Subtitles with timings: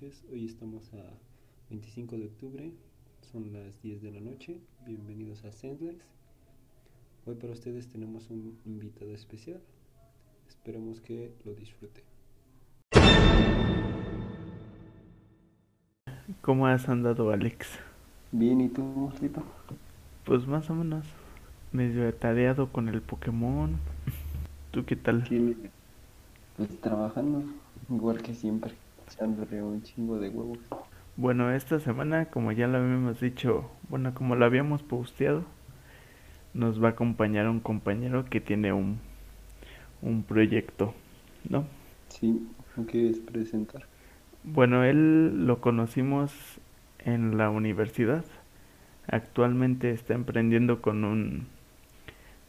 [0.00, 0.24] noches.
[0.30, 1.02] Hoy estamos a
[1.70, 2.72] 25 de octubre,
[3.32, 4.60] son las 10 de la noche.
[4.86, 6.04] Bienvenidos a Sendlex.
[7.26, 9.60] Hoy para ustedes tenemos un invitado especial.
[10.48, 12.04] Esperemos que lo disfruten.
[16.42, 17.66] ¿Cómo has andado, Alex?
[18.30, 19.42] Bien, ¿y tú, Rito?
[20.24, 21.06] Pues más o menos.
[21.72, 23.76] Medio atareado con el Pokémon.
[24.70, 25.24] ¿Tú qué tal?
[26.56, 27.42] Pues trabajando,
[27.90, 28.74] igual que siempre,
[29.08, 30.58] echándole un chingo de huevos.
[31.16, 35.44] Bueno, esta semana, como ya lo habíamos dicho, bueno, como lo habíamos posteado,
[36.54, 39.00] nos va a acompañar un compañero que tiene un,
[40.02, 40.94] un proyecto,
[41.48, 41.66] ¿no?
[42.08, 43.88] Sí, ¿qué quieres presentar?
[44.44, 46.32] Bueno, él lo conocimos
[46.98, 48.24] en la universidad.
[49.08, 51.48] Actualmente está emprendiendo con un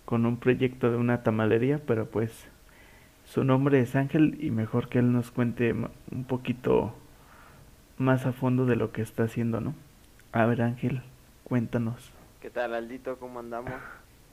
[0.05, 2.47] con un proyecto de una tamalería, pero pues
[3.29, 6.94] su nombre es Ángel y mejor que él nos cuente un poquito
[7.99, 9.75] más a fondo de lo que está haciendo, ¿no?
[10.31, 11.03] A ver, Ángel,
[11.44, 12.11] cuéntanos.
[12.41, 13.19] ¿Qué tal, Aldito?
[13.19, 13.73] ¿Cómo andamos?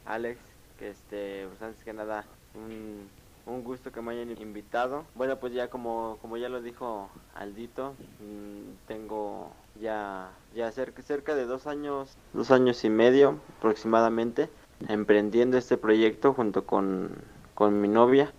[0.07, 0.41] Alex,
[0.79, 2.25] que este, pues antes que nada,
[2.55, 3.09] un,
[3.45, 5.05] un gusto que me hayan invitado.
[5.15, 11.35] Bueno, pues ya como, como ya lo dijo Aldito, mm, tengo ya, ya cerca, cerca
[11.35, 14.49] de dos años, dos años y medio aproximadamente,
[14.89, 17.11] emprendiendo este proyecto junto con,
[17.55, 18.33] con mi novia.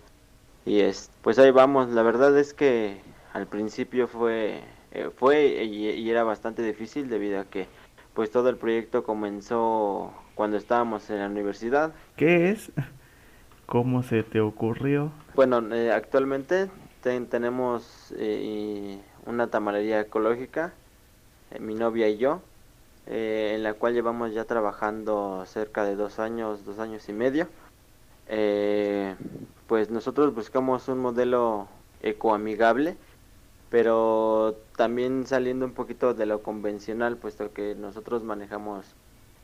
[0.64, 3.00] Y es, pues ahí vamos, la verdad es que
[3.32, 7.66] al principio fue, eh, fue y, era bastante difícil debido a que
[8.14, 11.92] pues todo el proyecto comenzó cuando estábamos en la universidad.
[12.16, 12.72] ¿Qué es?
[13.66, 15.12] ¿Cómo se te ocurrió?
[15.34, 16.68] Bueno, eh, actualmente
[17.02, 20.72] tenemos eh, una tamalería ecológica,
[21.60, 22.42] mi novia y yo,
[23.06, 27.48] en la cual llevamos ya trabajando cerca de dos años, dos años y medio.
[29.68, 31.68] Pues nosotros buscamos un modelo
[32.02, 32.96] ecoamigable
[33.70, 38.86] pero también saliendo un poquito de lo convencional, puesto que nosotros manejamos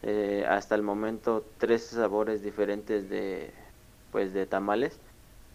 [0.03, 3.51] eh, hasta el momento tres sabores diferentes de,
[4.13, 4.99] pues, de tamales,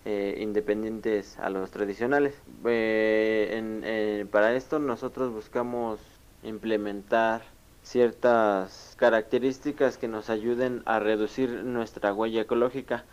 [0.06, 2.36] eh, independientes a los tradicionales.
[2.66, 6.00] Eh, para esto nosotros buscamos
[6.44, 7.42] implementar
[7.82, 13.06] ciertas características que nos ayuden a reducir nuestra huella ecológica,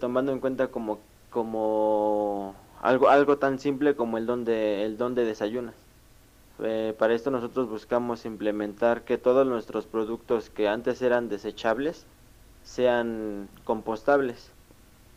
[0.00, 0.98] tomando en cuenta como,
[1.30, 5.74] como algo, algo tan simple como el don de, el don de desayunas.
[6.58, 12.06] Eh, para esto nosotros buscamos implementar que todos nuestros productos que antes eran desechables
[12.62, 14.50] sean compostables.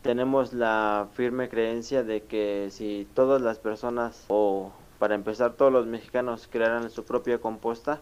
[0.02, 5.88] Tenemos la firme creencia de que si todas las personas o para empezar todos los
[5.88, 8.00] mexicanos crearan su propia composta,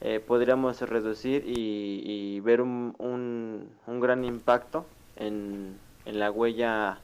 [0.00, 4.84] eh, podríamos reducir y, ver un, un, un, gran impacto
[5.16, 6.98] en, en la huella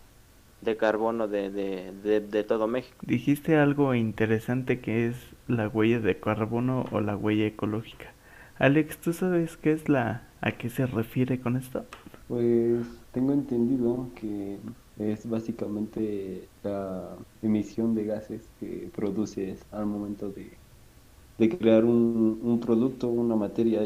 [0.61, 2.97] de carbono de, de, de, todo México.
[3.03, 5.16] Dijiste algo interesante que es
[5.49, 8.12] la huella de carbono o la huella ecológica.
[8.59, 11.84] Alex, ¿tú sabes qué es la a qué se refiere con esto?
[12.28, 14.59] Pues tengo entendido que
[14.99, 17.09] es básicamente la
[17.43, 20.50] emisión de gases que produces al momento de,
[21.38, 23.81] de crear un, un, producto, una materia,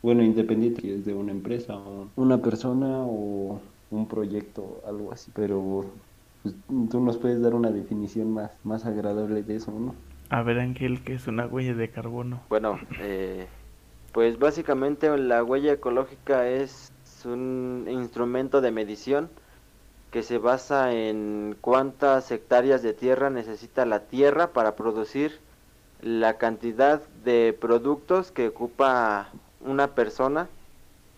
[0.00, 5.30] bueno, independiente si es de una empresa o una persona o un proyecto, algo así,
[5.34, 5.84] pero
[6.42, 6.54] pues,
[6.90, 9.94] tú nos puedes dar una definición más, más agradable de eso, ¿no?
[10.30, 12.40] A ver, Ángel, ¿qué es una huella de carbono?
[12.48, 13.46] Bueno, eh,
[14.12, 16.92] pues básicamente la huella ecológica es
[17.24, 19.30] un instrumento de medición
[20.10, 25.40] que se basa en cuántas hectáreas de tierra necesita la tierra para producir
[26.00, 29.30] la cantidad de productos que ocupa
[29.60, 30.48] una persona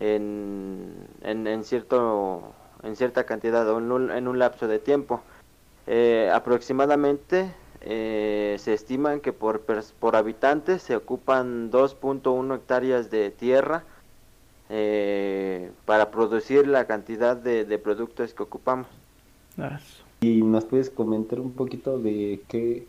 [0.00, 5.22] en, en cierto en cierta cantidad o en un, lapso de tiempo.
[5.86, 9.62] Eh, aproximadamente eh, se estiman que por,
[10.00, 13.84] por habitante se ocupan 2.1 hectáreas de tierra
[14.68, 18.88] eh, para producir la cantidad de, productos que ocupamos.
[20.20, 22.86] ¿Y nos puedes comentar un poquito de qué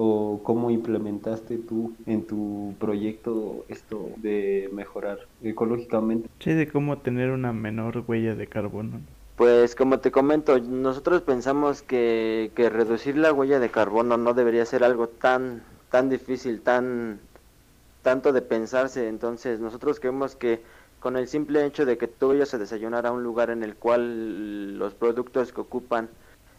[0.00, 6.28] o cómo implementaste tú en tu proyecto esto de mejorar ecológicamente?
[6.38, 9.00] Sí, de cómo tener una menor huella de carbono.
[9.36, 14.64] Pues como te comento, nosotros pensamos que, que reducir la huella de carbono no debería
[14.64, 17.18] ser algo tan, tan difícil, tan
[18.02, 19.08] tanto de pensarse.
[19.08, 20.62] Entonces nosotros creemos que
[21.00, 23.74] con el simple hecho de que tú vayas a desayunar a un lugar en el
[23.74, 26.08] cual los productos que ocupan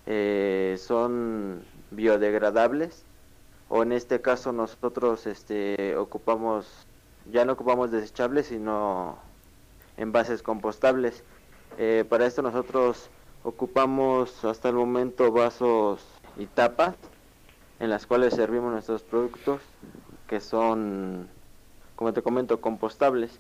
[0.06, 3.06] eh, son biodegradables,
[3.70, 6.68] o en este caso nosotros este, ocupamos,
[7.32, 9.18] ya no ocupamos desechables, sino
[9.98, 11.24] envases compostables.
[11.78, 13.10] Eh, para esto nosotros
[13.44, 16.04] ocupamos hasta el momento vasos
[16.38, 16.96] y tapas
[17.80, 19.62] en las cuales servimos nuestros productos
[20.28, 21.30] que son,
[21.96, 23.40] como te comento, compostables.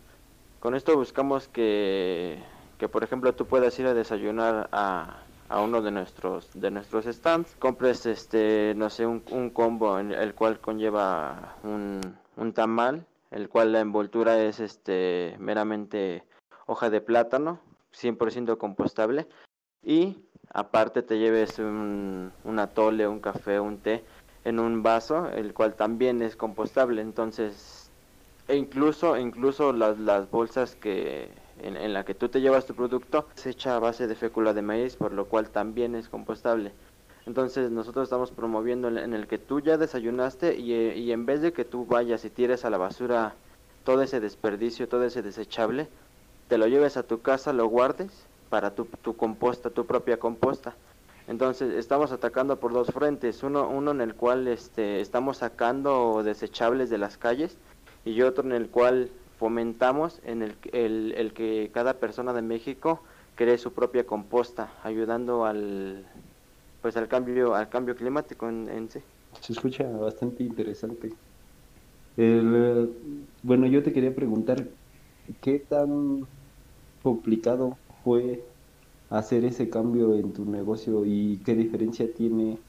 [0.59, 2.41] Con esto buscamos que,
[2.77, 7.05] que por ejemplo, tú puedas ir a desayunar a, a uno de nuestros de nuestros
[7.05, 11.99] stands, compres este, no sé, un, un combo en el cual conlleva un,
[12.37, 16.23] un tamal, el cual la envoltura es este meramente
[16.67, 17.59] hoja de plátano,
[17.93, 19.27] 100% compostable,
[19.83, 20.17] y
[20.53, 24.05] aparte te lleves un, un atole, un café, un té
[24.45, 27.01] en un vaso, el cual también es compostable.
[27.01, 27.91] Entonces,
[28.47, 31.29] e incluso, incluso las, las bolsas que
[31.61, 34.61] en, la que tú te llevas tu producto se echa a base de fécula de
[34.61, 36.71] maíz, por lo cual también es compostable.
[37.25, 41.53] Entonces nosotros estamos promoviendo en el que tú ya desayunaste y, y en vez de
[41.53, 43.35] que tú vayas y tires a la basura
[43.83, 45.87] todo ese desperdicio, todo ese desechable,
[46.47, 48.11] te lo lleves a tu casa, lo guardes
[48.49, 50.75] para tu, tu composta, tu propia composta.
[51.27, 56.89] Entonces estamos atacando por dos frentes, uno, uno en el cual este, estamos sacando desechables
[56.89, 57.55] de las calles
[58.03, 63.01] y otro en el cual fomentamos en el, el, el que cada persona de México
[63.35, 66.05] cree su propia composta, ayudando al
[66.81, 68.99] pues al cambio al cambio climático en, sí.
[69.41, 71.09] Se escucha bastante interesante.
[73.41, 74.69] Bueno, yo te quería preguntar
[75.41, 76.27] qué tan
[77.01, 78.43] complicado fue
[79.09, 82.61] hacer ese cambio en tu negocio y qué diferencia tiene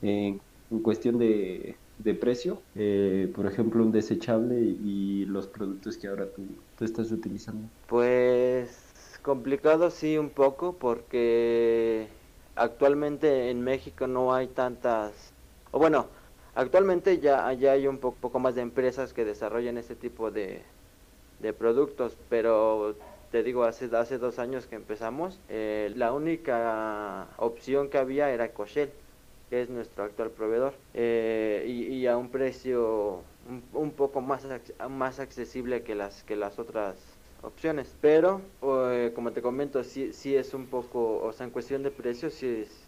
[0.00, 6.08] en, en cuestión de, de precio, eh, por ejemplo, un desechable y los productos que
[6.08, 6.44] ahora tú,
[6.84, 7.68] estás utilizando?
[7.86, 12.06] Pues complicado sí un poco porque
[12.54, 15.32] actualmente en México no hay tantas,
[15.72, 16.06] o bueno,
[16.54, 20.62] actualmente ya, ya hay un poco, más de empresas que desarrollan este tipo de,
[21.40, 22.94] de productos, pero
[23.32, 28.52] te digo, hace, hace dos años que empezamos, eh, la única opción que había era
[28.52, 28.92] Coshel,
[29.48, 33.22] que es nuestro actual proveedor, eh, y, a un precio
[33.72, 34.46] un, poco más,
[34.90, 36.96] más accesible que las, que las otras
[37.42, 37.94] opciones.
[38.00, 41.90] Pero, eh, como te comento, sí, sí es un poco, o sea, en cuestión de
[41.90, 42.85] precios, sí es,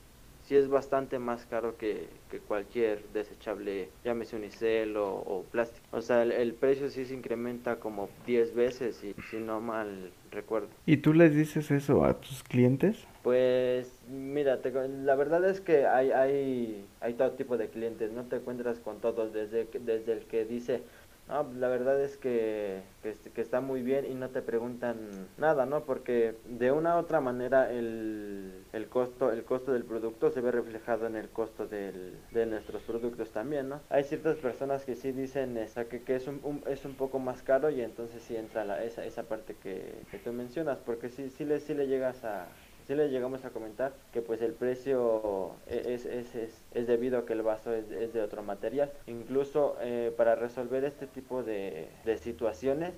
[0.49, 5.87] sí es bastante más caro que, que cualquier desechable, llámese unicel o, o plástico.
[5.93, 10.11] O sea, el, el, precio sí se incrementa como 10 veces, y si no mal
[10.31, 10.69] recuerdo.
[10.87, 13.07] ¿Y tú les dices eso a tus clientes?
[13.23, 18.25] Pues mira, te, la verdad es que hay, hay, hay todo tipo de clientes, no
[18.25, 20.81] te encuentras con todos, desde, desde el que dice,
[21.29, 24.97] no, la verdad es que, que, que, está muy bien y no te preguntan
[25.37, 25.85] nada, ¿no?
[25.85, 30.51] Porque de una u otra manera el, el costo el costo del producto se ve
[30.51, 33.81] reflejado en el costo del, de nuestros productos también, ¿no?
[33.91, 37.19] Hay ciertas personas que sí dicen esa, que, que es, un, un, es un poco
[37.19, 41.11] más caro y entonces sí entra la, esa, esa parte que, que tú mencionas, porque
[41.11, 42.47] sí, sí, le, sí le llegas a,
[42.89, 47.27] sí le llegamos a comentar que pues el precio es, es, es, es debido a
[47.27, 48.91] que el vaso es, es de otro material.
[49.07, 52.95] Incluso eh, para resolver este tipo de, de, situaciones,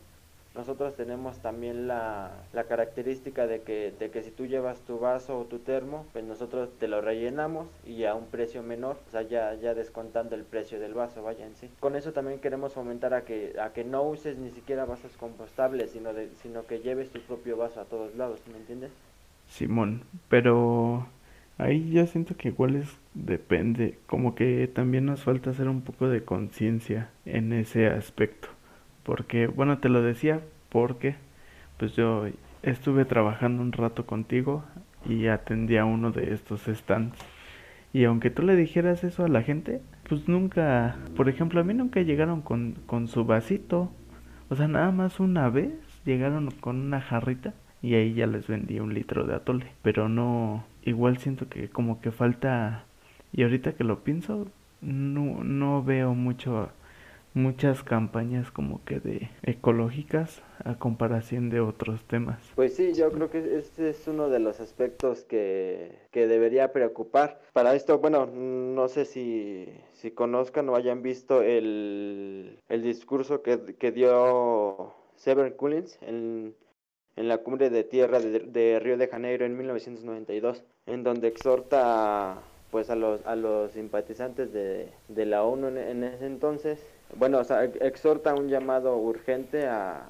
[0.55, 5.41] nosotros tenemos también la, la característica de que, de que si tú llevas tu vaso
[5.41, 9.23] o tu termo, pues nosotros te lo rellenamos y a un precio menor, o sea,
[9.23, 11.69] ya, ya descontando el precio del vaso, vaya en sí.
[11.81, 15.91] Con eso también queremos fomentar a que, a que no uses ni siquiera vasos compostables,
[15.91, 18.93] sino, de, sino que lleves tu propio vaso a todos lados, ¿me entiendes?
[19.51, 21.07] Simón, pero
[21.59, 26.09] ahí yo siento que igual es depende, como que también nos falta hacer un poco
[26.09, 28.49] de conciencia en ese aspecto,
[29.03, 30.41] porque bueno, te lo decía
[30.71, 31.17] porque
[31.79, 32.27] pues yo
[32.63, 34.65] estuve trabajando un rato contigo
[35.05, 37.19] y atendí a uno de estos stands.
[37.93, 41.75] Y aunque tú le dijeras eso a la gente, pues nunca, por ejemplo, a mí
[41.75, 43.91] nunca llegaron con, con su vasito.
[44.49, 45.73] O sea, nada más una vez
[46.05, 49.73] llegaron con una jarrita y ahí ya les vendí un litro de atole.
[49.83, 52.85] Pero no, igual siento que como que falta,
[53.33, 54.49] y ahorita que lo pienso,
[54.81, 56.71] no, no veo mucho,
[57.35, 62.39] muchas campañas como que de ecológicas a comparación de otros temas.
[62.55, 67.41] Pues sí, yo creo que este es uno de los aspectos que, que debería preocupar.
[67.53, 73.77] Para esto, bueno, no sé si, si conozcan o hayan visto el, el discurso que,
[73.79, 76.55] que dio Sever Collins en
[77.21, 82.39] en la cumbre de tierra de, de, Río de Janeiro en 1992, en donde exhorta
[82.71, 86.79] pues a los a los simpatizantes de, de la ONU en, en, ese entonces,
[87.17, 90.07] bueno, o sea, exhorta un llamado urgente a,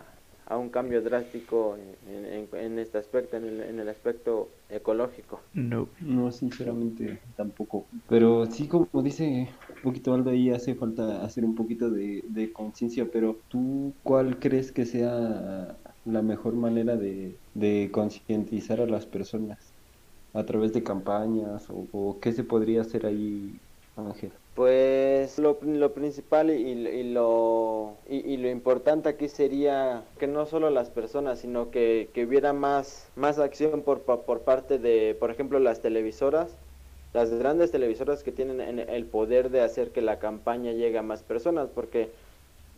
[0.46, 1.76] a un cambio drástico
[2.06, 5.40] en, en, en este aspecto, en el, en el, aspecto ecológico.
[5.54, 7.86] No, no, sinceramente tampoco.
[8.08, 12.52] Pero sí, como dice un poquito Aldo, ahí hace falta hacer un poquito de, de
[12.52, 19.06] conciencia, pero tú, ¿cuál crees que sea la mejor manera de, de concientizar a las
[19.06, 19.58] personas
[20.32, 23.58] a través de campañas o, o, qué se podría hacer ahí
[23.96, 24.32] Ángel?
[24.54, 30.70] Pues lo, lo principal y, y lo, y, lo importante aquí sería que no solo
[30.70, 35.58] las personas, sino que, que hubiera más, más acción por, por parte de, por ejemplo,
[35.60, 36.56] las televisoras,
[37.14, 41.22] las grandes televisoras que tienen el poder de hacer que la campaña llegue a más
[41.22, 42.10] personas, porque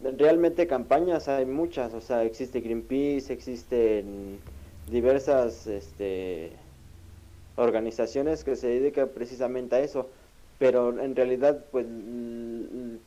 [0.03, 4.41] realmente campañas hay muchas, o sea, existe Greenpeace, existen
[4.87, 6.53] diversas este,
[7.57, 10.09] organizaciones que se dedican precisamente a eso,
[10.59, 11.87] pero en realidad pues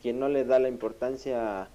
[0.01, 1.69] quien no le da la importancia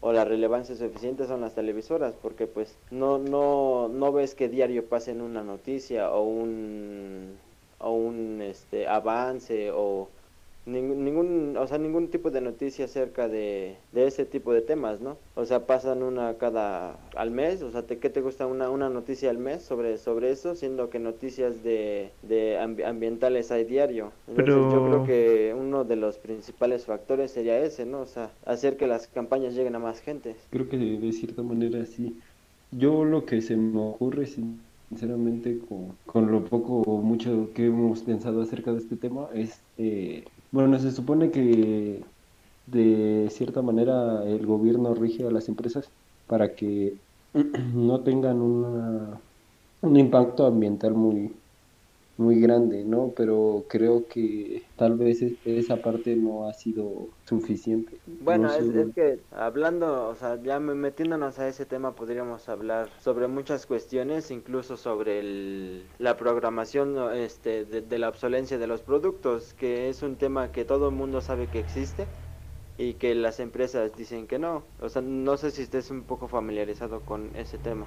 [0.00, 4.88] o la relevancia suficiente son las televisoras, porque pues no no no ves que diario
[4.88, 7.38] pasen una noticia o un
[7.78, 10.08] o un este avance o
[10.66, 15.16] ningún, o sea, ningún tipo de noticia acerca de, de, ese tipo de temas, ¿no?
[15.36, 18.90] O sea, pasan una cada al mes, o sea, te, ¿qué te gusta una, una
[18.90, 20.54] noticia al mes sobre, sobre eso?
[20.56, 24.12] Siendo que noticias de, de ambientales hay diario.
[24.26, 28.00] Entonces, yo creo que uno de los principales factores sería ese, ¿no?
[28.00, 30.34] O sea, hacer que las campañas lleguen a más gente.
[30.50, 32.18] Creo que de cierta manera sí.
[32.72, 38.00] Yo lo que se me ocurre, sinceramente, con, con lo poco o mucho que hemos
[38.00, 39.60] pensado acerca de este tema, es...
[39.78, 40.24] Eh,
[40.56, 42.02] bueno, se supone que
[42.66, 45.90] de cierta manera el gobierno rige a las empresas
[46.26, 46.96] para que
[47.74, 49.20] no tengan una,
[49.82, 51.36] un impacto ambiental muy,
[52.18, 53.12] muy grande, ¿no?
[53.14, 57.98] Pero creo que tal vez esa parte no ha sido suficiente.
[58.20, 63.66] Bueno, es, que hablando, o sea, ya metiéndonos a ese tema podríamos hablar sobre muchas
[63.66, 70.02] cuestiones, incluso sobre el, la programación este, de, la obsolencia de los productos, que es
[70.02, 72.06] un tema que todo el mundo sabe que existe
[72.78, 74.62] y que las empresas dicen que no.
[74.80, 77.86] O sea, no sé si estés un poco familiarizado con ese tema.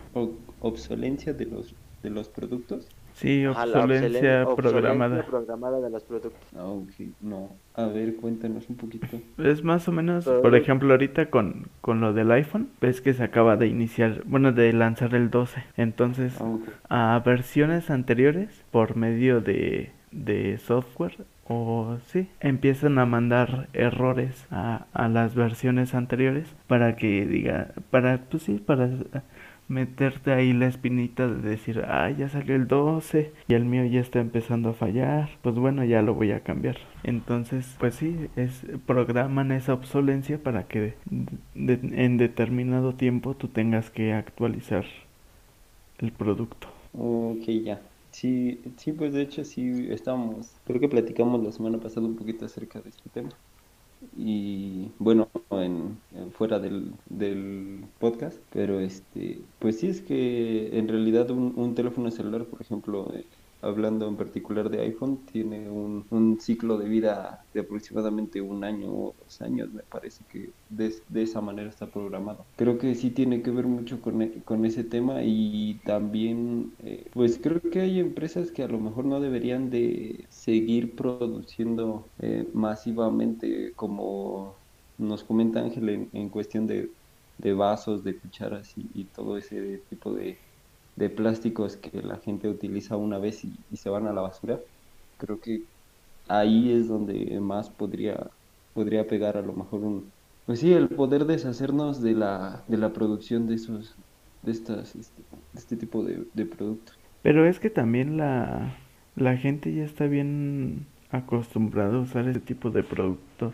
[0.61, 2.87] ¿Obsolencia de los, de los productos?
[3.19, 5.23] Sí, obsolencia, programada.
[5.23, 6.39] programada de los productos.
[6.55, 7.49] Ah, ok, no.
[7.75, 9.07] A ver, cuéntanos un poquito.
[9.37, 13.21] Es más o menos, por ejemplo, ahorita con, con lo del iPhone, ves que se
[13.21, 15.61] acaba de iniciar, bueno, de lanzar el 12.
[15.75, 16.33] Entonces,
[16.89, 24.47] ah, a versiones anteriores, por medio de, de software, o sí, empiezan a mandar errores
[24.49, 28.89] a, a las versiones anteriores para que diga, para, pues sí, para
[29.69, 34.01] meterte ahí la espinita de decir, ah, ya salió el 12 y el mío ya
[34.01, 36.77] está empezando a fallar, pues bueno, ya lo voy a cambiar.
[37.03, 40.95] Entonces, pues sí, es programan esa obsolencia para que
[41.55, 44.85] en determinado tiempo tú tengas que actualizar
[45.99, 46.67] el producto.
[46.93, 47.79] Ok, ya.
[48.11, 52.45] Sí, sí, pues de hecho sí estamos, creo que platicamos la semana pasada un poquito
[52.45, 53.29] acerca de este tema
[54.17, 55.97] y bueno, en,
[56.31, 62.11] fuera del, del, podcast, pero este, pues sí es que en realidad un, un teléfono
[62.11, 63.25] celular, por ejemplo, eh,
[63.61, 69.15] hablando en particular de iPhone, tiene un, ciclo de vida de aproximadamente un año o
[69.23, 72.45] dos años, me parece que de, de, esa manera está programado.
[72.55, 77.05] Creo que sí tiene que ver mucho con, e, con ese tema y también, eh,
[77.13, 82.47] pues creo que hay empresas que a lo mejor no deberían de seguir produciendo eh,
[82.53, 84.55] masivamente como
[84.97, 86.89] nos comenta Ángel en, en cuestión de,
[87.37, 90.37] de, vasos, de cucharas y, y todo ese tipo de
[90.99, 94.59] de plásticos que la gente utiliza una vez y, se van a la basura,
[95.17, 95.63] creo que
[96.27, 98.27] ahí es donde más podría,
[98.73, 100.11] podría pegar a lo mejor un,
[100.45, 103.95] pues sí, el poder deshacernos de la, de la producción de esos,
[104.43, 105.23] de estas, este,
[105.55, 106.97] este tipo de, productos.
[107.23, 108.75] Pero es que también la,
[109.15, 113.53] la gente ya está bien acostumbrada a usar ese tipo de productos.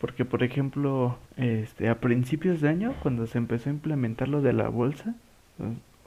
[0.00, 4.52] Porque, por ejemplo, este, a principios de año, cuando se empezó a implementar lo de
[4.52, 5.16] la bolsa,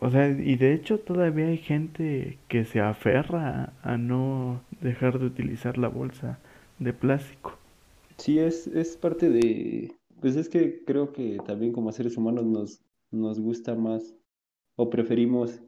[0.04, 5.28] o sea, y de hecho todavía hay gente que se aferra a, no dejar de
[5.28, 6.40] utilizar la bolsa
[6.80, 7.56] de plástico.
[8.18, 9.96] Sí, es, es parte de...
[10.20, 12.82] Pues es que creo que también como seres humanos nos,
[13.12, 14.16] nos gusta más
[14.76, 15.62] o preferimos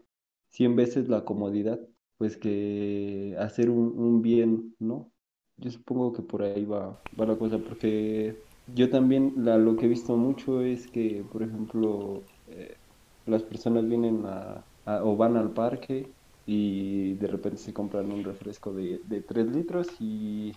[0.50, 1.80] cien veces la comodidad,
[2.18, 5.12] pues que hacer un, un bien, ¿no?
[5.58, 8.36] Yo supongo que por ahí va, va la cosa, porque
[8.74, 12.78] yo también la, lo que he visto mucho es que, por ejemplo, eh,
[13.26, 14.66] las personas vienen a,
[15.04, 16.16] o van al parque
[16.46, 20.54] y de repente se compran un refresco de, de 3 litros y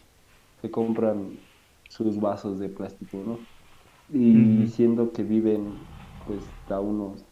[0.60, 1.38] se compran
[1.88, 3.48] sus vasos de plástico, ¿no?
[4.08, 5.88] Y siendo que viven
[6.26, 7.24] pues a unos,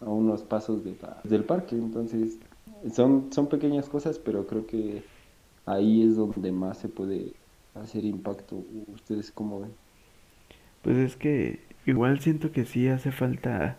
[0.00, 2.38] a unos pasos de del parque, entonces
[2.92, 5.04] son, son pequeñas cosas, pero creo que
[5.66, 7.34] ahí es donde más se puede
[7.74, 8.66] hacer impacto.
[8.88, 9.76] ¿Ustedes cómo ven?
[10.82, 13.78] Pues es que igual siento que sí hace falta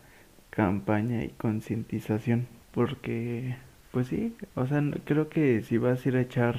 [0.55, 3.55] campaña y concientización porque
[3.91, 6.55] pues sí o sea creo que si vas a ir a echar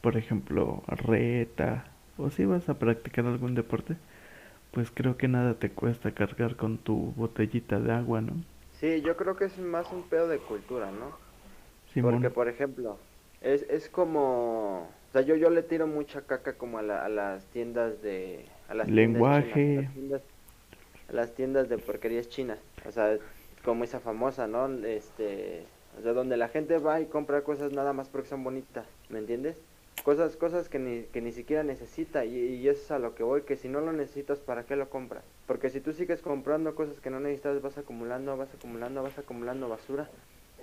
[0.00, 1.86] por ejemplo reta
[2.18, 3.96] o si vas a practicar algún deporte,
[4.72, 8.34] pues creo que nada te cuesta cargar con tu botellita de agua, ¿no?
[8.72, 11.16] Sí, yo creo que es más un pedo de cultura, ¿no?
[11.92, 12.14] Simón.
[12.14, 12.98] Porque, por ejemplo,
[13.40, 14.98] es, es como...
[15.08, 18.50] O sea, yo, yo le tiro mucha caca como a, la- a las tiendas de...
[18.68, 19.40] A las tiendas Lenguaje.
[19.40, 20.22] chinas, a las tiendas-
[21.10, 22.58] las tiendas de porquerías chinas.
[22.86, 23.18] O sea,
[23.64, 24.68] como esa famosa, ¿no?
[24.86, 25.64] Este...
[25.98, 29.20] O sea, donde la gente va y compra cosas nada más porque son bonitas, ¿me
[29.20, 29.56] entiendes?
[30.02, 33.22] Cosas, cosas que ni, que ni siquiera necesita y, y eso es a lo que
[33.22, 35.22] voy, que si no lo necesitas, ¿para qué lo compras?
[35.46, 39.68] Porque si tú sigues comprando cosas que no necesitas, vas acumulando, vas acumulando, vas acumulando
[39.68, 40.10] basura.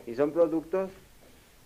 [0.05, 0.91] Y son productos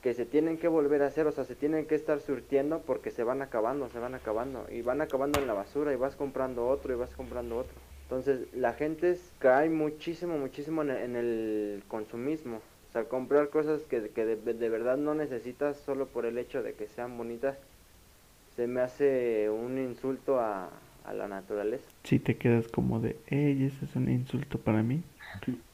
[0.03, 3.09] que se tienen que volver a hacer, o sea, se tienen que estar surtiendo porque
[3.09, 6.67] se van acabando, se van acabando, y van acabando en la basura, y vas comprando
[6.67, 7.75] otro, y vas comprando otro.
[8.09, 12.57] Entonces, la gente cae muchísimo, muchísimo en el, en el consumismo.
[12.89, 16.63] O sea, comprar cosas que, que de, de verdad no necesitas solo por el hecho
[16.63, 17.59] de que sean bonitas,
[18.47, 21.91] se me hace un insulto a, a la naturaleza.
[22.03, 25.11] Si te quedas como de, ey, ese es un insulto para mí.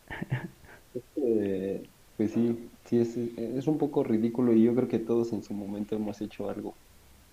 [0.94, 5.42] Este, pues sí, sí, es, es un poco ridículo y yo creo que todos en
[5.44, 6.78] su momento hemos hecho algo,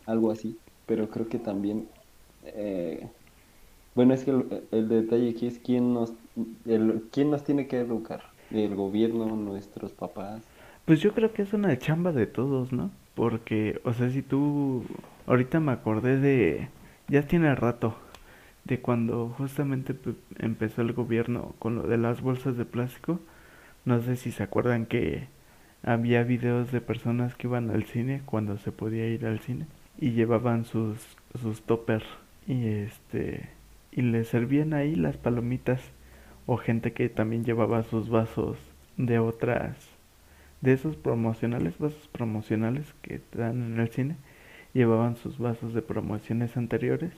[0.07, 1.93] algo así, pero creo que también,
[2.43, 3.13] eh,
[3.99, 6.13] bueno, es que el, detalle aquí es quién nos,
[6.67, 10.41] el, quién nos tiene que educar, el gobierno, nuestros papás.
[10.85, 12.93] Pues yo creo que es una chamba de todos, ¿no?
[13.17, 14.85] Porque, o sea, si tú...
[15.27, 16.69] Ahorita me acordé de...
[17.09, 17.97] Ya tiene rato.
[18.63, 23.19] De cuando justamente pues, empezó el gobierno con lo de las bolsas de plástico.
[23.85, 25.27] No sé si se acuerdan que
[25.83, 29.67] había videos de personas que iban al cine cuando se podía ir al cine.
[29.99, 30.99] Y llevaban sus,
[31.43, 32.07] sus toppers.
[32.47, 33.58] Y este...
[33.93, 35.81] Y les servían ahí las palomitas.
[36.47, 38.57] O gente que también llevaba sus vasos
[38.97, 39.77] de otras
[40.61, 44.17] de esos promocionales, vasos promocionales que te dan en el cine,
[44.75, 47.13] llevaban sus vasos de promociones anteriores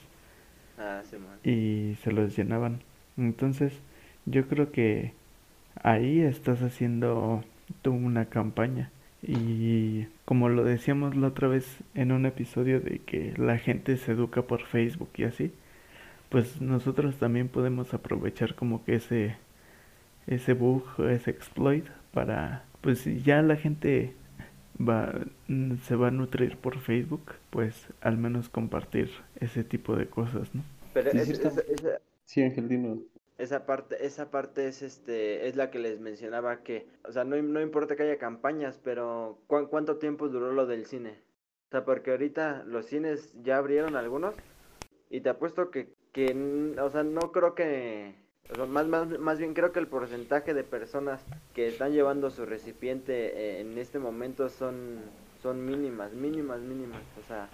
[0.79, 2.81] Ah, sí, y se los llenaban.
[3.17, 3.73] Entonces,
[4.25, 5.13] yo creo que
[5.83, 7.45] ahí estás haciendo
[7.83, 8.91] tú una campaña.
[9.23, 14.13] Y como lo decíamos la otra vez en un episodio de que la gente se
[14.13, 15.53] educa por Facebook y así,
[16.31, 19.37] pues nosotros también podemos aprovechar como que ese
[20.27, 24.15] ese bug, ese exploit para pues si ya la gente
[24.81, 25.13] va
[25.49, 30.55] mm, se va a nutrir por Facebook, pues al menos compartir ese tipo de cosas,
[30.55, 30.63] ¿no?
[30.95, 31.49] Pero Sí, es- cierto.
[31.49, 32.99] esa- esa- Sí, Ángel, dinos.
[33.39, 37.41] Esa parte, esa parte es este, es la que les mencionaba que, o sea, no,
[37.43, 41.15] no importa que haya campañas, pero ¿cuán- ¿cuánto tiempo duró lo del cine?
[41.69, 44.35] O sea, porque ahorita los cines ya abrieron algunos
[45.09, 48.15] y te apuesto que, que, o sea, no creo que,
[48.51, 51.21] o sea, más, más, más bien creo que el porcentaje de personas
[51.55, 55.01] que están llevando su recipiente en este momento son,
[55.43, 57.49] son mínimas, mínimas, mínimas, o sea,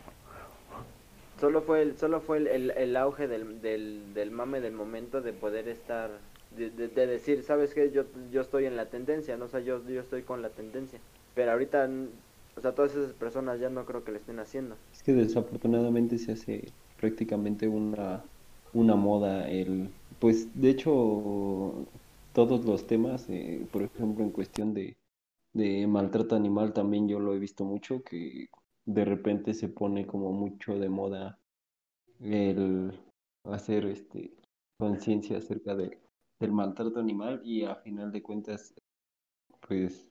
[1.41, 5.33] solo fue el, solo fue el, el, auge del, del, del mame del momento de
[5.33, 6.11] poder estar,
[6.57, 7.91] de, de, de decir, ¿sabes qué?
[7.91, 9.47] Yo, yo estoy en la tendencia, ¿no?
[9.47, 10.99] O sea, yo, yo estoy con la tendencia.
[11.35, 11.89] Pero ahorita,
[12.57, 14.77] o sea, todas esas personas ya no creo que lo estén haciendo.
[14.93, 18.25] Es que desafortunadamente se hace prácticamente una,
[18.77, 21.87] una moda el, pues de hecho
[22.33, 24.97] todos los temas, eh, por ejemplo en cuestión de,
[25.55, 28.49] de maltrato animal también yo lo he visto mucho que
[28.87, 31.39] de repente se pone como mucho de moda
[32.21, 32.93] el
[33.45, 34.33] hacer este
[34.79, 35.99] conciencia acerca de,
[36.41, 38.75] del maltrato animal y a final de cuentas
[39.69, 40.09] pues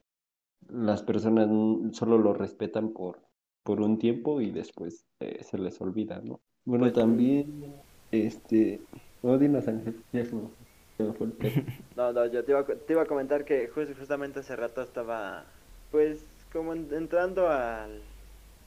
[0.69, 1.49] las personas
[1.95, 3.21] solo lo respetan por,
[3.63, 6.41] por un tiempo y después eh, se les olvida, ¿no?
[6.65, 7.75] Bueno, Pues- también,
[8.23, 8.87] este,
[9.21, 10.49] no, dinos Ángel, ya se me,
[11.13, 11.37] fue el.
[11.95, 15.45] No, no, yo te iba, te iba a comentar que jus- justamente hace rato estaba,
[15.91, 18.03] pues, como en- entrando al,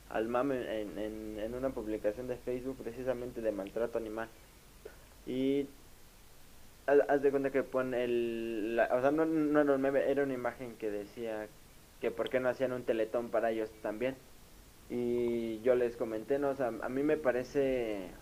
[0.08, 4.30] al mame en, en, una publicación de Facebook precisamente de maltrato animal.
[5.26, 5.68] Y
[6.86, 10.22] haz, de cuenta que pone el, la- o sea, no, no era un meme, era
[10.24, 11.48] una imagen que decía
[12.00, 14.16] que por qué no hacían un teletón para ellos también.
[14.88, 18.14] Y yo les comenté, no, o sea, a mí me parece,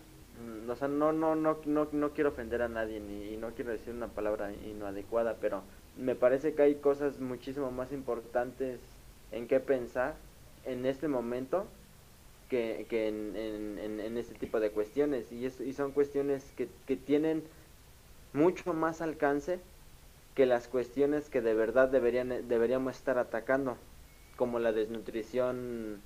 [0.69, 3.71] o sea, no, no, no, no, no quiero ofender a nadie ni y no quiero
[3.71, 5.63] decir una palabra inadecuada, pero
[5.97, 8.79] me parece que hay cosas muchísimo más importantes
[9.31, 10.15] en qué pensar
[10.65, 11.65] en este momento
[12.49, 15.31] que, que en, en, en, en este tipo de cuestiones.
[15.31, 17.43] Y, es, y son cuestiones que, que tienen
[18.33, 19.59] mucho más alcance
[20.35, 23.77] que las cuestiones que de verdad deberían, deberíamos estar atacando,
[24.35, 26.01] como la desnutrición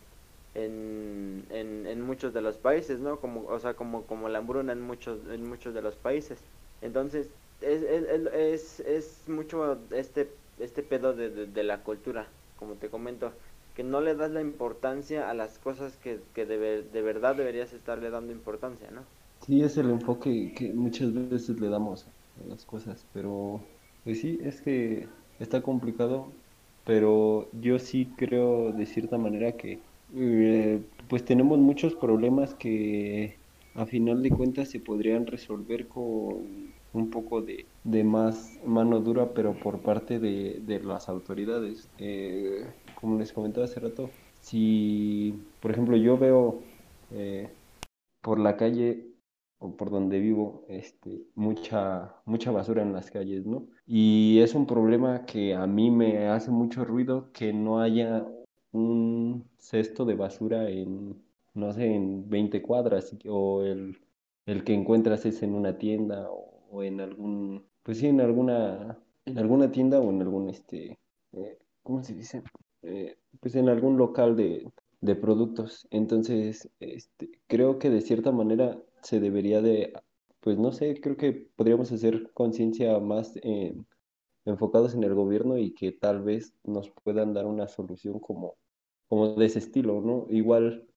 [0.54, 3.20] en, en, en muchos de los países, ¿no?
[3.20, 6.46] Como, o sea, como, como la hambruna en muchos, en muchos de los países.
[6.82, 12.78] Entonces, es, es, es, es- mucho este, este pedo de, de, de la cultura, como
[12.78, 13.34] te comento.
[13.74, 17.74] que no le das la importancia a las cosas que, que de, de verdad deberías
[17.74, 19.06] estarle dando importancia, ¿no?
[19.40, 22.14] Sí, es el enfoque que muchas veces le damos a
[22.46, 23.68] las cosas, pero
[24.04, 25.10] pues sí, es que
[25.40, 26.38] está complicado,
[26.84, 29.84] pero yo sí creo de cierta manera que
[30.16, 33.38] eh, pues tenemos muchos problemas que
[33.76, 39.34] a final de cuentas se podrían resolver con un poco de, de más mano dura,
[39.34, 41.90] pero por parte de, de las autoridades.
[41.98, 44.10] Eh, como les comentaba hace rato,
[44.42, 46.60] si, por ejemplo, yo veo
[47.12, 47.50] eh,
[48.22, 49.08] por la calle
[49.60, 53.68] o por donde vivo, este, mucha, mucha basura en las calles, ¿no?
[53.86, 58.26] Y es un problema que a mí me hace mucho ruido que no haya
[58.72, 64.00] un cesto de basura en, no sé, en 20 cuadras, o el,
[64.46, 69.38] el que encuentras es en una tienda o, en algún, pues sí, en alguna, en
[69.38, 71.00] alguna tienda o en algún, este,
[71.34, 72.44] eh, ¿cómo se dice?
[72.84, 75.88] Eh, pues en algún local de, de productos.
[75.92, 79.94] Entonces, este, creo que de cierta manera se debería de,
[80.40, 83.86] pues no sé, creo que podríamos hacer conciencia más en,
[84.46, 88.56] enfocados en el gobierno y que tal vez nos puedan dar una solución como,
[89.08, 90.26] como de ese estilo, ¿no?
[90.30, 90.88] Igual,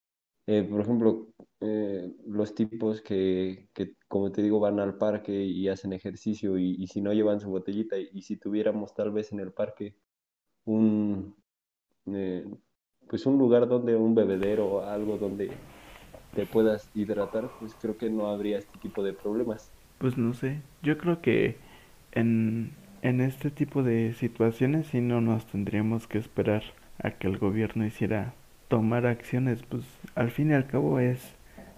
[0.46, 1.28] eh, por ejemplo,
[1.60, 6.86] eh, los tipos que, que, como te digo, van al parque y hacen ejercicio y,
[6.86, 9.94] si no llevan su botellita y, y, si tuviéramos tal vez en el parque
[10.64, 11.34] un,
[12.06, 12.46] eh,
[13.08, 15.50] pues un lugar donde un bebedero o algo donde
[16.34, 19.70] te puedas hidratar, pues creo que no habría este tipo de problemas.
[19.98, 21.56] Pues no sé, yo creo que
[22.12, 22.72] en,
[23.04, 26.62] en este tipo de situaciones sí no nos tendríamos que esperar
[27.02, 28.32] a que el gobierno hiciera
[28.68, 31.20] tomar acciones, pues al fin y al cabo es,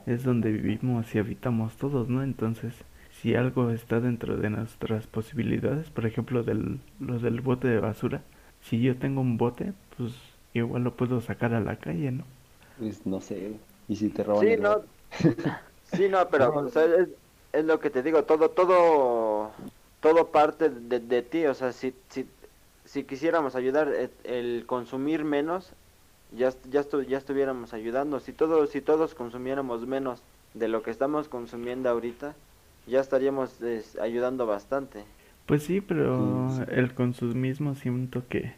[0.06, 2.22] es donde vivimos y habitamos todos, ¿no?
[2.22, 2.74] Entonces,
[3.20, 8.22] si algo está dentro de nuestras posibilidades, por ejemplo, del, lo del bote de basura,
[8.62, 10.12] si yo tengo un bote, pues
[10.54, 12.24] igual lo puedo sacar a la calle, ¿no?
[12.78, 13.56] Pues no sé,
[13.88, 14.80] y si te roban Sí, no,
[15.92, 17.08] sí, no, pero o sea, es,
[17.52, 19.35] es, lo que te digo, todo, todo,
[20.06, 22.26] todo parte de, de ti, o sea, si, si,
[22.84, 25.72] si quisiéramos ayudar, el, el consumir menos,
[26.30, 30.22] ya, ya, estu ya estuviéramos ayudando, si todos, si todos consumiéramos menos
[30.54, 32.36] de lo que estamos consumiendo ahorita,
[32.86, 35.04] ya estaríamos es, ayudando bastante.
[35.46, 38.52] Pues sí, pero el consumismo siento que,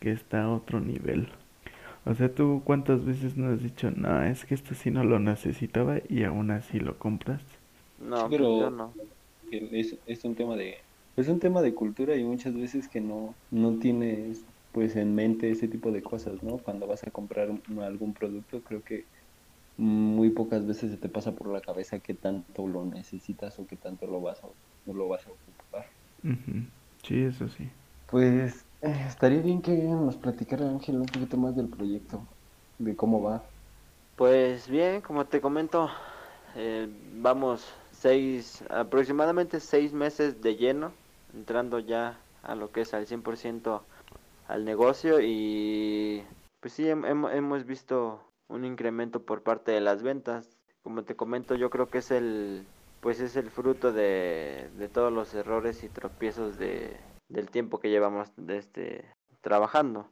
[0.00, 1.28] que está a otro nivel.
[2.04, 5.20] O sea, tú cuántas veces nos has dicho, no, es que esto sí no lo
[5.20, 7.40] necesitaba y aún así lo compras.
[8.00, 8.92] No, sí, pero yo no.
[9.52, 10.76] Es, es un tema de
[11.16, 15.50] es un tema de cultura y muchas veces que no no tienes pues en mente
[15.50, 16.62] ese tipo de cosas, ¿no?
[16.62, 19.08] Cuando vas a comprar un, algún producto, creo que
[19.76, 23.76] muy pocas veces se te pasa por la cabeza qué tanto lo necesitas o qué
[23.78, 24.48] tanto lo vas a,
[24.86, 25.86] lo vas a ocupar.
[26.24, 26.72] Uh -huh.
[27.04, 27.70] Sí, eso sí.
[28.06, 32.38] Pues eh, estaría bien que nos platicara Ángel un poquito más del proyecto,
[32.78, 33.52] de cómo va.
[34.16, 35.90] Pues bien, como te comento,
[36.54, 40.92] eh, vamos seis, aproximadamente seis meses de lleno,
[41.32, 43.80] entrando ya a lo que es al 100%
[44.48, 46.24] al negocio y
[46.60, 50.58] pues sí, hemos, hemos visto un incremento por parte de las ventas.
[50.82, 52.66] Como te comento, yo creo que es el
[53.00, 56.96] pues es el fruto de, de todos los errores y tropiezos de,
[57.28, 59.04] del tiempo que llevamos de este,
[59.40, 60.08] trabajando.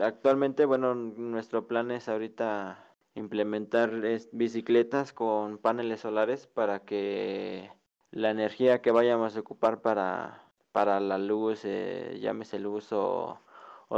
[0.00, 3.92] Actualmente, bueno, nuestro plan es ahorita implementar
[4.32, 7.70] bicicletas con paneles solares para que
[8.10, 13.38] la energía que vayamos a ocupar para, para la luz, eh, llámese luz o,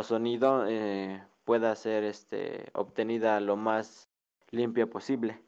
[0.03, 4.11] sonido, eh, pueda ser este, obtenida lo más
[4.51, 5.41] limpia posible.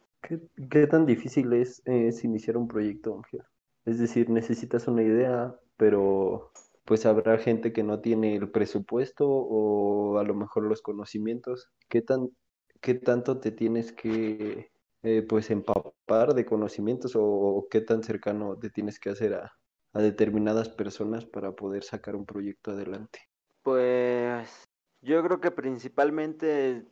[0.71, 1.83] ¿Qué, tan difícil es,
[2.25, 3.23] iniciar un proyecto?
[3.85, 6.51] Es decir, necesitas una idea, pero
[6.85, 11.71] pues habrá gente que no tiene el presupuesto o a lo mejor los conocimientos.
[11.89, 12.31] ¿Qué tan
[12.87, 14.71] qué tanto te tienes que
[15.03, 19.53] eh, pues empapar de conocimientos o, qué tan cercano te tienes que hacer a,
[19.93, 23.19] a determinadas personas para poder sacar un proyecto adelante?
[23.65, 24.69] Pues
[25.03, 26.87] yo creo que principalmente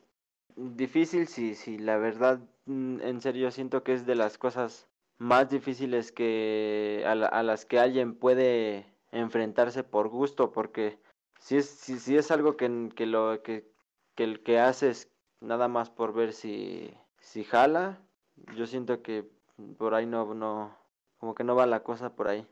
[0.56, 5.48] difícil si si la verdad mm, en serio siento que es de las cosas más
[5.48, 10.98] difíciles que a, la, las que alguien puede enfrentarse por gusto porque
[11.38, 13.70] si es si, si es algo que, que lo que,
[14.16, 15.13] que que haces
[15.44, 18.00] nada más por ver si si jala.
[18.56, 19.28] Yo siento que
[19.78, 20.76] por ahí no no
[21.18, 22.46] como que no va la cosa por ahí.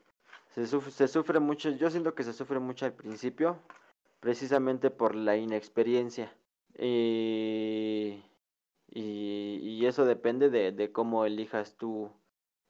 [0.49, 3.59] Se sufre, se sufre mucho yo siento que se sufre mucho al principio
[4.19, 6.33] precisamente por la inexperiencia.
[6.79, 8.23] Y
[8.95, 12.11] y, y eso depende de, de cómo elijas tú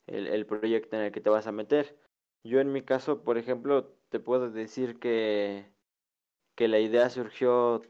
[0.07, 1.97] el, el, proyecto en el que te vas a meter.
[2.43, 5.65] Yo en mi caso, por ejemplo, te puedo decir que,
[6.55, 7.81] que la idea surgió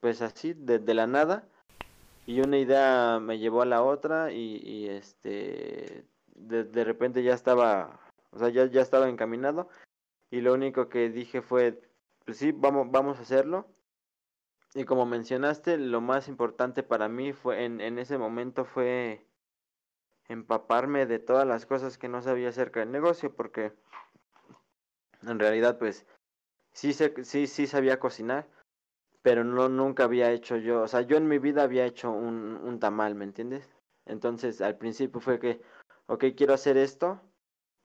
[0.00, 1.48] pues así, de, de la nada.
[2.26, 8.00] Y una idea me llevó a la otra y, este, de, de repente ya estaba,
[8.30, 9.68] o sea, ya, ya estaba encaminado.
[10.30, 11.80] Y lo único que dije fue,
[12.24, 13.66] pues sí, vamos, vamos a hacerlo.
[14.74, 19.26] Y como mencionaste, lo más importante para mí fue en, en ese momento fue
[20.28, 23.72] empaparme de todas las cosas que no sabía acerca del negocio, porque
[25.22, 26.06] en realidad pues
[26.72, 28.46] sí, sí, sí sabía cocinar,
[29.28, 32.56] pero no nunca había hecho yo, o sea, yo en mi vida había hecho un,
[32.64, 33.68] un tamal, ¿me entiendes?
[34.06, 35.60] Entonces al principio fue que,
[36.06, 37.20] ok, quiero hacer esto,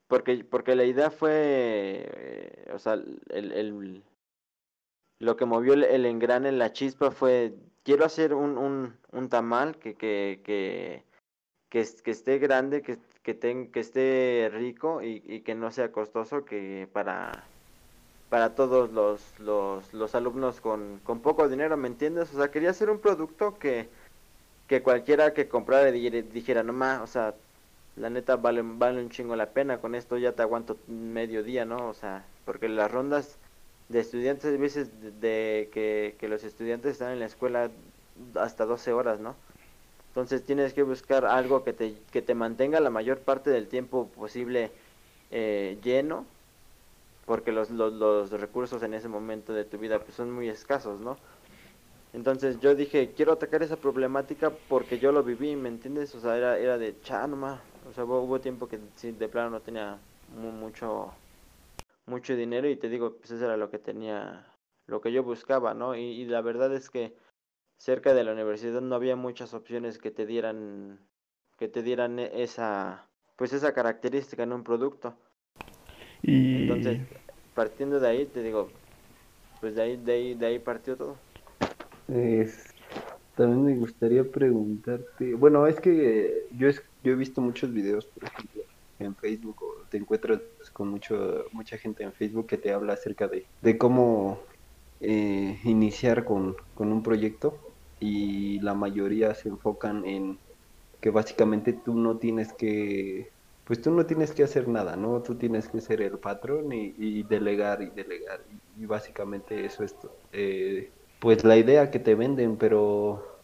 [0.08, 4.06] porque, porque la idea fue, o sea, el, el,
[5.20, 7.54] lo que movió el, el engrane, la chispa fue,
[7.84, 11.04] quiero hacer un, un, un tamal que, que, que,
[11.70, 13.38] que, esté grande, que, que,
[13.70, 17.50] que esté rico y, y que no sea costoso, que para
[18.34, 22.34] para todos los, los, los alumnos con, con poco dinero, ¿me entiendes?
[22.34, 23.90] O sea, quería hacer un producto que,
[24.68, 27.36] que cualquiera que comprara dijera, no más, o sea,
[27.96, 31.64] la neta vale, vale un chingo la pena, con esto ya te aguanto medio día,
[31.66, 31.88] ¿no?
[31.88, 33.38] O sea, porque las rondas
[33.90, 34.90] de estudiantes, a veces
[35.22, 37.70] de, que, que los estudiantes están en la escuela
[38.34, 39.36] hasta 12 horas, ¿no?
[40.08, 44.08] Entonces tienes que buscar algo que te, que te mantenga la mayor parte del tiempo
[44.08, 44.72] posible
[45.30, 46.26] eh, lleno
[47.26, 51.00] porque los, los, los, recursos en ese momento de tu vida pues, son muy escasos,
[51.00, 51.18] ¿no?
[52.12, 56.14] Entonces yo dije, quiero atacar esa problemática porque yo lo viví, ¿me entiendes?
[56.16, 57.60] O sea, era, era de, cha, nomás.
[57.90, 60.00] O sea, hubo, hubo tiempo que sí, de plano no tenía
[60.36, 61.14] mu mucho,
[62.06, 64.46] mucho dinero y te digo, pues eso era lo que tenía,
[64.86, 65.96] lo que yo buscaba, ¿no?
[65.96, 67.16] Y, y la verdad es que
[67.78, 71.00] cerca de la universidad no había muchas opciones que te dieran,
[71.58, 75.18] que te dieran esa, pues esa característica en un producto.
[76.24, 76.64] Y...
[76.64, 77.02] Entonces,
[77.54, 78.70] partiendo de ahí, te digo,
[79.62, 81.16] pues de ahí, de ahí, de ahí partió todo.
[82.08, 82.74] Es,
[83.36, 88.26] también me gustaría preguntarte, bueno, es que yo, es, yo he visto muchos videos, por
[88.26, 88.62] ejemplo,
[89.00, 90.40] en Facebook, o te encuentras
[90.72, 94.40] con mucho, mucha gente en Facebook que te habla acerca de, de cómo
[95.02, 97.58] eh, iniciar con, con un proyecto
[98.00, 100.38] y la mayoría se enfocan en
[101.02, 103.33] que básicamente tú no tienes que
[103.66, 105.22] pues tú no tienes que hacer nada, ¿no?
[105.22, 108.44] Tú tienes que ser el patrón y, delegar y delegar.
[108.78, 109.96] Y, y, básicamente eso es,
[110.34, 113.42] eh, pues la idea que te venden, pero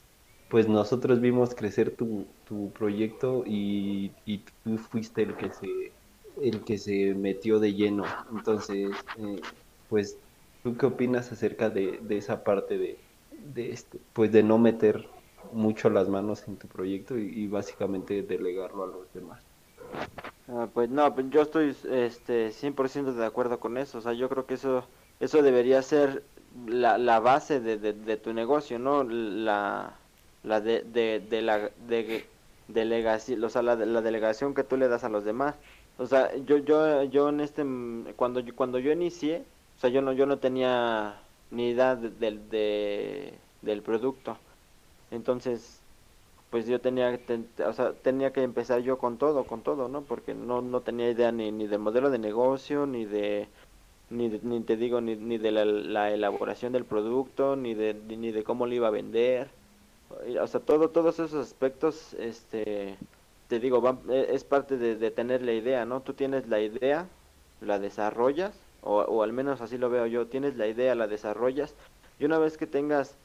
[0.49, 5.93] pues nosotros vimos crecer tu, tu proyecto y, y, tú fuiste el que se
[6.41, 8.05] el que se metió de lleno.
[8.31, 9.41] Entonces, eh,
[9.89, 10.17] pues,
[10.63, 12.97] ¿tú qué opinas acerca de, de esa parte de,
[13.31, 15.09] de este, pues de no meter
[15.53, 19.48] mucho las manos en tu proyecto y, y básicamente delegarlo a los demás?
[20.47, 24.29] Uh, pues no, pues yo estoy este 100% de acuerdo con eso, o sea, yo
[24.29, 24.83] creo que eso
[25.19, 26.23] eso debería ser
[26.65, 29.03] la, la base de, de, tu negocio, ¿no?
[29.03, 29.93] La,
[30.43, 32.25] la de, de, de la de,
[32.67, 35.55] delegación, o sea, la, la delegación que tú le das a los demás.
[35.97, 37.63] O sea, yo yo yo en este
[38.15, 39.43] cuando yo, cuando yo inicié,
[39.77, 41.19] o sea, yo no yo no tenía
[41.51, 44.37] ni idea del de, del producto.
[45.11, 45.78] Entonces,
[46.49, 50.01] pues yo tenía, ten, o sea, tenía que empezar yo con todo, con todo, ¿no?
[50.01, 53.47] Porque no, no tenía idea ni, ni del modelo de negocio, ni de,
[54.09, 58.31] ni, ni te digo, ni, ni de la, la, elaboración del producto, ni de, ni
[58.31, 59.49] de cómo lo iba a vender.
[60.41, 62.97] O sea, todo, todos esos aspectos, este,
[63.47, 66.01] te digo, van, e, es parte de, de tener la idea, ¿no?
[66.01, 67.07] Tú tienes la idea,
[67.61, 71.75] la desarrollas, o, o al menos así lo veo yo, tienes la idea, la desarrollas,
[72.19, 73.17] y una vez que tengas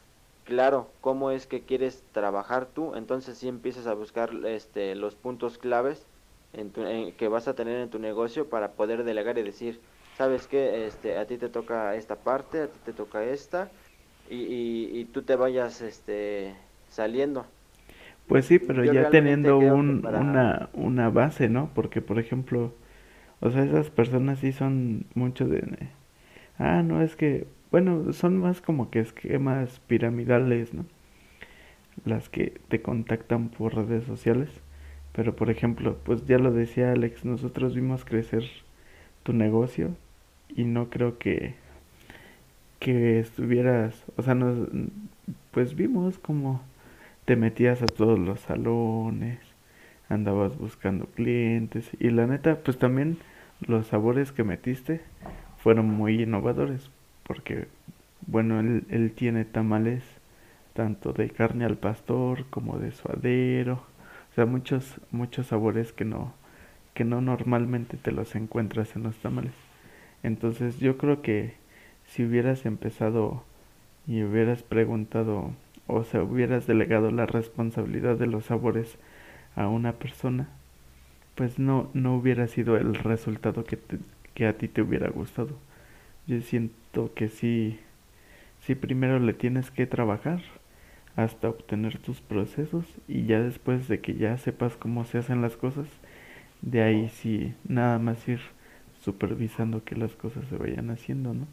[0.44, 5.58] claro cómo es que quieres trabajar tú, entonces sí empiezas a buscar este, los puntos
[5.58, 6.06] claves
[6.52, 9.80] en tu, en, que vas a tener en tu negocio para poder delegar y decir,
[10.16, 13.70] sabes que este, a ti te toca esta parte, a ti te toca esta,
[14.30, 16.54] y, y, y tú te vayas este,
[16.88, 17.46] saliendo.
[18.26, 20.20] Pues sí, pero Yo ya teniendo un, para...
[20.20, 21.70] una, una base, ¿no?
[21.74, 22.72] Porque, por ejemplo,
[23.40, 25.88] o sea, esas personas sí son mucho de...
[26.58, 30.84] Ah, no, es que bueno, son más como que esquemas piramidales, ¿no?
[32.04, 34.48] Las que te contactan por redes sociales.
[35.12, 38.44] Pero por ejemplo, pues ya lo decía Alex, nosotros vimos crecer
[39.24, 39.96] tu negocio
[40.48, 41.56] y no creo que
[42.78, 44.68] que estuvieras, o sea, nos,
[45.50, 46.62] pues vimos como
[47.24, 49.40] te metías a todos los salones,
[50.08, 53.18] andabas buscando clientes y la neta, pues también
[53.66, 55.00] los sabores que metiste
[55.58, 56.88] fueron muy innovadores
[57.26, 57.68] porque,
[58.26, 60.02] bueno, él, él tiene tamales
[60.74, 63.82] tanto de carne al pastor como de suadero,
[64.32, 66.34] o sea, muchos, muchos sabores que no,
[66.94, 69.52] que no normalmente te los encuentras en los tamales.
[70.22, 71.54] Entonces yo creo que
[72.06, 73.44] si hubieras empezado
[74.06, 75.52] y hubieras preguntado
[75.86, 78.96] o sea, hubieras delegado la responsabilidad de los sabores
[79.54, 80.48] a una persona,
[81.34, 83.78] pues no, no hubiera sido el resultado que,
[84.34, 85.50] que a ti te hubiera gustado.
[86.26, 87.78] Yo siento que sí,
[88.60, 90.40] sí primero le tienes que trabajar
[91.16, 95.56] hasta obtener tus procesos y ya después de que ya sepas cómo se hacen las
[95.56, 95.86] cosas,
[96.62, 98.40] de ahí sí nada más ir
[99.02, 101.46] supervisando que las cosas se vayan haciendo, ¿no?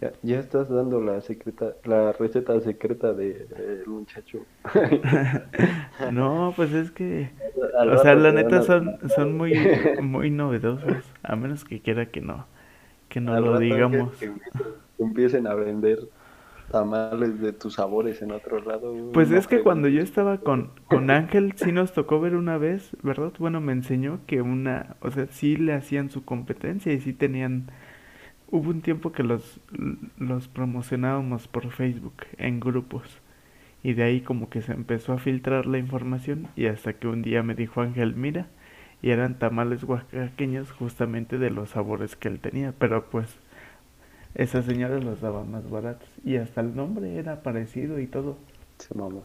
[0.00, 4.46] Ya, ya estás dando la secreta, la receta secreta del de, muchacho.
[6.12, 7.30] no, pues es que,
[7.74, 9.52] o sea, la neta son, son muy,
[10.00, 12.46] muy novedosos, a menos que quiera que no,
[13.12, 14.16] que no lo digamos.
[14.16, 14.32] Que,
[14.98, 15.98] empiecen a vender
[16.70, 18.94] tamales de tus sabores en otro lado.
[19.12, 22.96] Pues es que cuando yo estaba con, con Ángel, sí nos tocó ver una vez,
[23.02, 23.32] ¿verdad?
[23.38, 27.70] Bueno, me enseñó que una, o sea, sí le hacían su competencia y sí tenían
[28.52, 29.60] Hubo un tiempo que los,
[30.18, 33.22] los promocionábamos por Facebook en grupos
[33.82, 37.22] y de ahí como que se empezó a filtrar la información y hasta que un
[37.22, 38.48] día me dijo Ángel, mira,
[39.02, 43.28] y eran tamales oaxaqueños justamente de los sabores que él tenía, pero pues
[44.34, 48.38] esa señora los daba más baratos y hasta el nombre era parecido y todo.
[48.78, 49.24] Se mamó.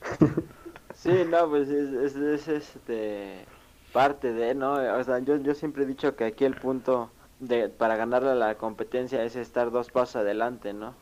[0.94, 3.44] sí, no, pues es, es, este,
[3.92, 4.72] parte de, ¿no?
[4.72, 8.56] O sea, yo, yo siempre he dicho que aquí el punto de, para ganarle la
[8.56, 10.94] competencia es estar dos pasos adelante, ¿no?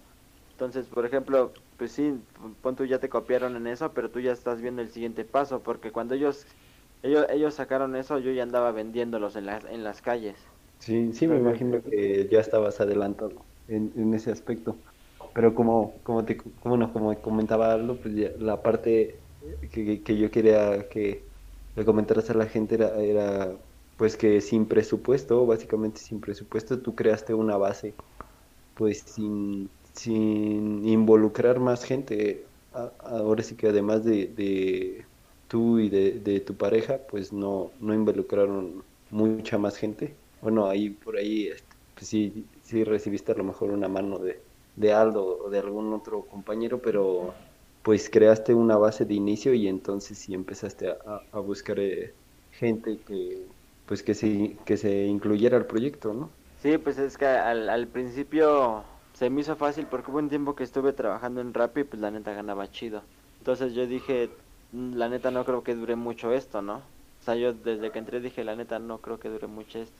[0.52, 2.20] Entonces, por ejemplo, pues sí,
[2.60, 5.60] pon tú ya te copiaron en eso, pero tú ya estás viendo el siguiente paso,
[5.60, 6.46] porque cuando ellos
[7.02, 10.38] ellos, ellos sacaron eso, yo ya andaba vendiéndolos en las, en las calles.
[10.78, 14.82] Sí, sí, me imagino que ya estabas adelantado en, en ese aspecto.
[15.32, 19.26] Pero como, como, te, como, no, como comentaba Aldo, pues la parte
[19.70, 21.30] que, que, yo quería que
[21.74, 23.62] le comentaras a la gente era, era
[23.96, 28.00] pues que sin presupuesto, básicamente sin presupuesto, tú creaste una base,
[28.74, 32.52] pues sin, sin involucrar más gente.
[32.72, 35.09] Ahora sí que además de, de
[35.50, 40.16] tú y de, tu pareja, pues no, no involucraron mucha más gente.
[40.40, 44.40] Bueno, ahí por ahí este, pues sí, sí recibiste a lo mejor una mano de,
[44.76, 47.34] de Aldo o de algún otro compañero, pero
[47.82, 52.14] pues creaste una base de inicio y entonces sí empezaste a, a buscar eh,
[52.50, 53.48] gente que,
[53.86, 56.30] pues que se, que se incluyera el proyecto, ¿no?
[56.56, 58.84] Sí, pues es que al, al principio
[59.14, 62.00] se me hizo fácil porque hubo un tiempo que estuve trabajando en Rappi y pues
[62.00, 63.02] la neta ganaba chido.
[63.38, 64.30] Entonces yo dije,
[64.72, 66.76] la neta no creo que dure mucho esto, ¿no?
[66.76, 69.96] O sea, yo desde que entré dije, la neta no creo que dure mucho esto.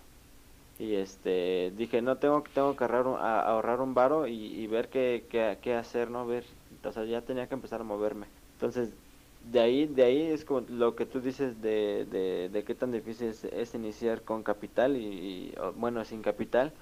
[0.79, 4.89] Y este, dije, no, tengo, tengo que ahorrar un, ahorrar un varo y, y ver
[4.89, 6.27] qué, qué, qué hacer, ¿no?
[6.27, 6.45] Ver,
[6.83, 8.27] o sea, ya tenía que empezar a moverme.
[8.55, 8.95] Entonces
[9.43, 12.05] de ahí, de ahí es como lo que tú dices de,
[12.53, 16.73] de, qué tan difícil es, iniciar con capital y, bueno, sin capital.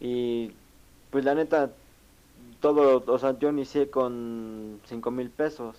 [0.00, 0.52] Y
[1.10, 1.70] pues la neta,
[2.60, 5.76] todo, o sea, yo inicié con cinco mil pesos.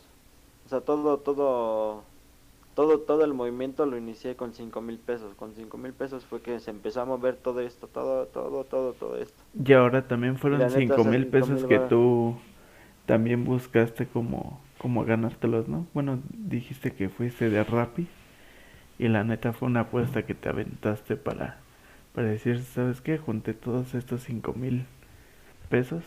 [0.67, 2.03] O sea, todo, todo,
[2.75, 5.33] todo, todo el movimiento lo inicié con cinco mil pesos.
[5.35, 8.91] Con cinco mil pesos fue que se empezó a mover todo esto, todo, todo, todo,
[8.91, 9.41] todo esto.
[9.65, 12.35] Y ahora también fueron cinco mil pesos que tú
[13.05, 15.87] también buscaste como como ganártelos, ¿no?
[15.93, 18.05] Bueno, dijiste que fuiste de Rappi
[18.99, 21.59] y la neta fue una apuesta que te aventaste para,
[22.13, 23.17] para decir, ¿sabes qué?
[23.17, 24.85] Junté todos estos cinco mil
[25.69, 26.03] pesos,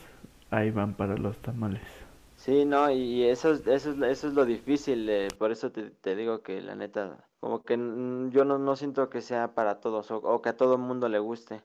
[0.51, 2.10] ahí van para los tamales.
[2.41, 5.91] Sí, no, y eso, es, eso, es, eso es lo difícil, eh, por eso te,
[5.91, 10.11] te, digo que la neta, como que yo no, no siento que sea para todos
[10.11, 11.63] o, que a todo el mundo le guste.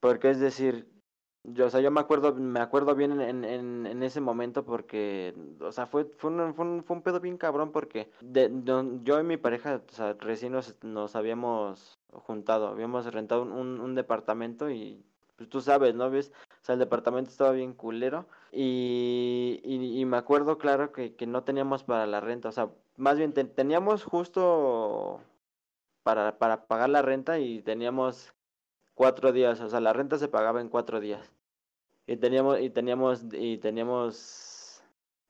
[0.00, 0.88] Porque es decir,
[1.44, 5.34] yo, o sea, yo me acuerdo, me acuerdo bien en, en, en ese momento porque,
[5.60, 8.50] o sea, fue, fue, un, fue, un, fue un pedo bien cabrón porque de,
[9.04, 13.94] yo y mi pareja, o sea, recién nos, nos habíamos juntado, habíamos rentado un, un
[13.94, 15.04] departamento y
[15.36, 16.10] pues tú sabes, ¿no?
[16.10, 16.32] ¿Ves?
[16.62, 21.42] O sea, el departamento estaba bien culero y, y, me acuerdo claro que, que, no
[21.42, 25.20] teníamos para la renta, o sea, más bien teníamos justo
[26.02, 28.34] para, para pagar la renta y teníamos
[28.94, 31.32] cuatro días, o sea, la renta se pagaba en cuatro días.
[32.06, 34.82] Y teníamos, y teníamos, y teníamos,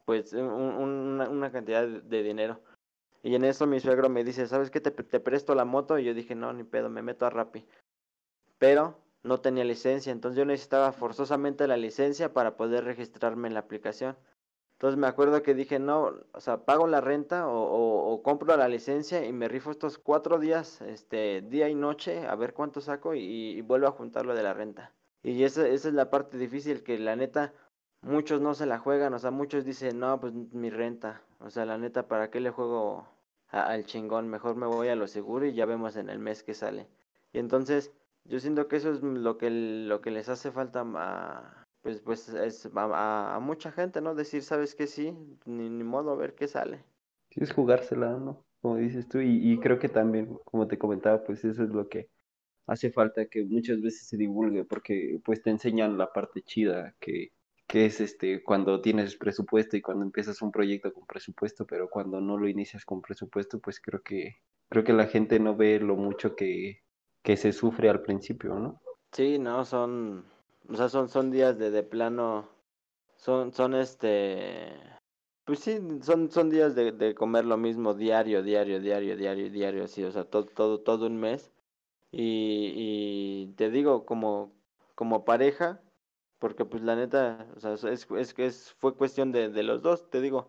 [0.04, 2.60] pues, una, una, cantidad de dinero.
[3.22, 4.80] Y en eso mi suegro me dice, ¿sabes qué?
[4.80, 5.98] Te, te presto la moto.
[5.98, 7.64] Y yo dije, no, ni pedo, me meto a Rappi.
[8.58, 13.60] Pero no tenía licencia, entonces yo necesitaba forzosamente la licencia para poder registrarme en la
[13.60, 14.16] aplicación.
[14.82, 18.66] Entonces me acuerdo que dije, no, o sea, pago la renta o, o, compro la
[18.66, 23.14] licencia y me rifo estos cuatro días, este, día y noche, a ver cuánto saco
[23.14, 24.92] y, vuelvo a juntarlo de la renta.
[25.22, 27.52] Y esa, esa es la parte difícil que la neta,
[28.00, 31.64] muchos no se la juegan, o sea, muchos dicen, no, pues mi renta, o sea,
[31.64, 33.06] la neta, ¿para qué le juego
[33.50, 34.28] al chingón?
[34.28, 36.88] Mejor me voy a lo seguro y ya vemos en el mes que sale.
[37.32, 37.92] Y entonces,
[38.24, 42.28] yo siento que eso es lo que, lo que les hace falta a pues, pues
[42.28, 44.14] es a, mucha gente, ¿no?
[44.14, 44.86] Decir, ¿sabes qué?
[44.86, 45.12] Sí,
[45.44, 46.84] ni, modo, a ver qué sale.
[47.30, 48.44] Sí, es jugársela, ¿no?
[48.60, 51.88] Como dices tú, y, y creo que también, como te comentaba, pues eso es lo
[51.88, 52.08] que
[52.68, 57.32] hace falta que muchas veces se divulgue, porque pues te enseñan la parte chida, que,
[57.66, 62.20] que es este, cuando tienes presupuesto y cuando empiezas un proyecto con presupuesto, pero cuando
[62.20, 64.36] no lo inicias con presupuesto, pues creo que,
[64.68, 66.81] creo que la gente no ve lo mucho que,
[67.22, 68.80] que se sufre al principio, ¿no?
[69.12, 70.24] Sí, no, son,
[70.68, 72.48] o sea, son, son días de, de plano,
[73.16, 74.72] son, son este,
[75.44, 79.84] pues sí, son, son días de, de comer lo mismo diario, diario, diario, diario, diario,
[79.84, 81.50] así, o sea, todo, todo, todo un mes.
[82.12, 84.52] Y, y te digo, como,
[84.94, 85.80] como pareja,
[86.38, 90.10] porque pues la neta, o sea, es, es, es fue cuestión de, de los dos,
[90.10, 90.48] te digo,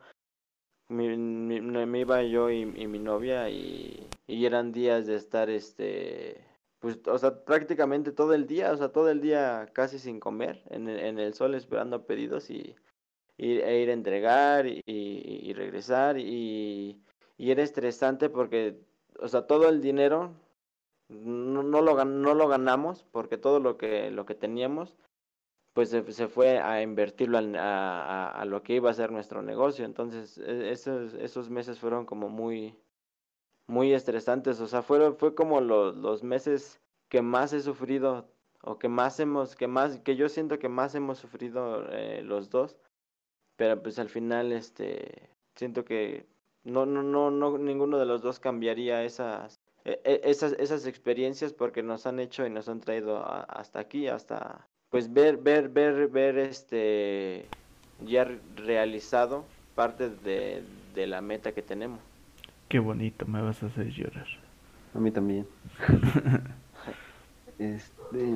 [0.90, 6.46] me, me, iba yo y, y, mi novia y, y eran días de estar, este,
[6.84, 10.62] pues, o sea, prácticamente todo el día, o sea, todo el día casi sin comer,
[10.70, 12.76] en, en el sol esperando pedidos y
[13.38, 17.02] ir, e ir a entregar y, y regresar y,
[17.38, 18.82] y era estresante porque,
[19.18, 20.34] o sea, todo el dinero
[21.08, 24.98] no, no, lo, no lo ganamos porque todo lo que, lo que teníamos
[25.72, 29.42] pues se, se fue a invertirlo a, a, a, lo que iba a ser nuestro
[29.42, 29.86] negocio.
[29.86, 32.76] Entonces e, esos, esos meses fueron como muy,
[33.68, 34.60] muy estresantes.
[34.60, 38.28] O sea, fueron, fue como los, los meses que más he sufrido
[38.62, 42.50] o que más hemos, que más, que yo siento que más hemos sufrido eh, los
[42.50, 42.78] dos.
[43.56, 46.26] Pero pues al final, este, siento que
[46.64, 52.06] no, no, no, no, ninguno de los dos cambiaría esas, esas, esas experiencias porque nos
[52.08, 57.46] han hecho y nos han traído hasta aquí, hasta, pues ver, ver, ver, ver este
[58.06, 59.46] ya realizado
[59.76, 60.64] parte de,
[60.96, 62.13] de la meta que tenemos.
[62.74, 64.26] Qué bonito, me vas a hacer llorar.
[64.96, 65.46] A mí también.
[67.60, 68.34] este,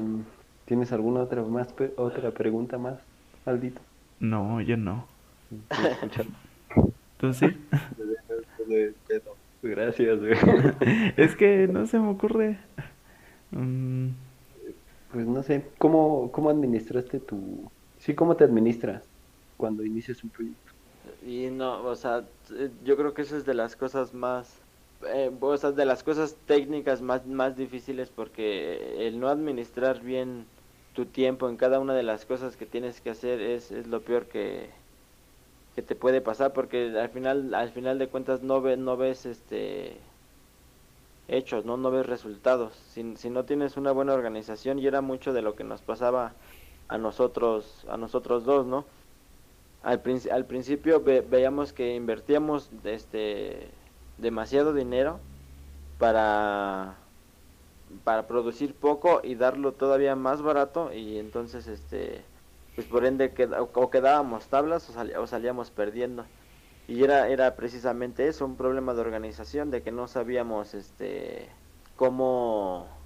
[0.65, 2.99] ¿Tienes alguna otra más otra pregunta más,
[3.47, 3.81] Aldito?
[4.19, 5.07] No, yo no.
[7.17, 7.47] ¿Tú sí?
[9.63, 10.19] Gracias,
[11.17, 12.59] es que no se me ocurre.
[13.51, 14.11] Um
[15.11, 17.71] pues no sé, ¿cómo, cómo administraste tu...
[17.97, 19.01] Sí, ¿cómo te administras
[19.57, 20.66] cuando inicias un proyecto?
[21.25, 22.23] Y no, o sea,
[22.83, 24.53] yo creo que eso es de las cosas más...
[25.05, 30.45] Eh, o sea, de las cosas técnicas más, más difíciles porque el no administrar bien
[30.93, 34.01] tu tiempo en cada una de las cosas que tienes que hacer es, es lo
[34.01, 34.71] peor que,
[35.75, 39.27] que te puede pasar porque al final al final de cuentas no ves no ves
[39.27, 39.97] este
[41.27, 41.77] hechos, ¿no?
[41.77, 42.73] No ves resultados.
[42.75, 46.33] Si, si no tienes una buena organización, y era mucho de lo que nos pasaba
[46.87, 48.85] a nosotros, a nosotros dos, ¿no?
[49.81, 50.01] Al,
[50.31, 53.79] al principio veíamos que invertíamos este
[54.17, 55.21] demasiado dinero
[55.97, 56.97] para
[58.03, 62.29] para producir poco y darlo todavía más barato y entonces este
[62.75, 66.29] pues por ende o quedábamos tablas o, o salíamos perdiendo.
[66.87, 71.57] Y era era precisamente eso un problema de organización de que no sabíamos este
[71.95, 73.05] cómo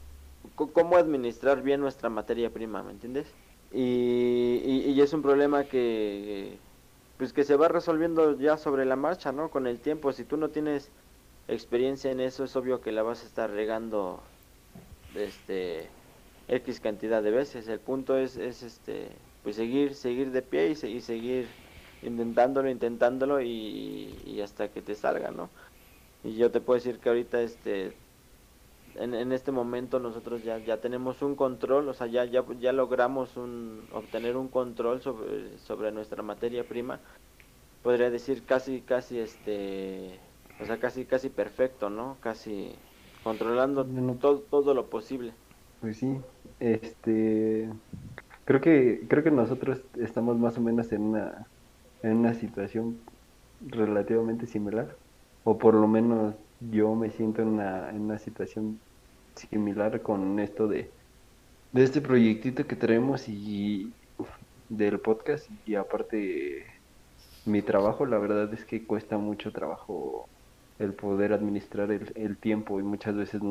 [0.56, 3.38] cómo administrar bien nuestra materia prima me entiendes
[3.74, 6.58] y, y, y, es un problema que
[7.18, 10.38] pues que se va resolviendo ya sobre la marcha no con el tiempo si tú
[10.38, 10.92] no tienes
[11.48, 14.22] experiencia en eso es obvio que la vas a estar regando
[15.16, 15.90] este
[16.48, 19.08] x cantidad de veces el punto es es este
[19.44, 21.48] pues seguir seguir de pie y, y seguir
[22.02, 25.50] intentándolo, intentándolo y, y, hasta que te salga, ¿no?
[26.24, 27.94] Y yo te puedo decir que ahorita este
[28.96, 32.72] en, en este momento nosotros ya, ya tenemos un control, o sea, ya, ya, ya
[32.72, 37.00] logramos un, obtener un control sobre, sobre nuestra materia prima.
[37.84, 40.20] Podría decir casi, casi este,
[40.62, 42.18] o sea, casi, casi perfecto, ¿no?
[42.20, 42.74] Casi
[43.24, 43.86] controlando
[44.20, 45.34] todo, todo lo posible.
[45.80, 46.18] Pues sí,
[46.60, 47.70] este,
[48.46, 51.48] creo que, creo que nosotros estamos más o menos en una
[52.04, 52.98] en una situación
[53.62, 54.96] relativamente similar,
[55.44, 56.36] o por lo menos
[56.70, 58.80] yo me siento en una, en una situación
[59.36, 60.92] similar con esto de,
[61.72, 63.94] de este proyectito que traemos y
[64.70, 65.50] del podcast.
[65.66, 66.66] Y aparte
[67.46, 70.30] mi trabajo la verdad es que cuesta mucho trabajo
[70.80, 73.42] el poder administrar el, el tiempo y muchas veces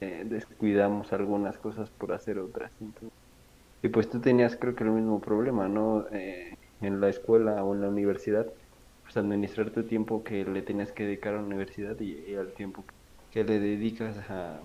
[0.00, 2.72] eh, descuidamos algunas cosas por hacer otras.
[3.82, 7.74] Y pues tú tenías creo que el mismo problema no eh, en la escuela o
[7.74, 8.46] en la universidad,
[9.08, 12.84] pues administrar tu tiempo que le tienes que dedicar a la universidad y, al tiempo
[13.32, 14.60] que le dedicas a,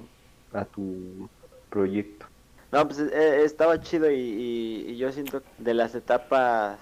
[0.51, 1.29] a tu
[1.69, 2.25] proyecto.
[2.69, 6.77] No, pues eh, estaba chido y, y, yo siento de las etapas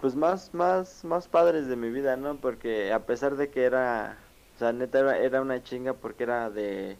[0.00, 2.34] pues más más más padres de mi vida, ¿no?
[2.34, 4.18] Porque a pesar de que era
[4.56, 6.96] o sea, neta era, era una chinga porque era de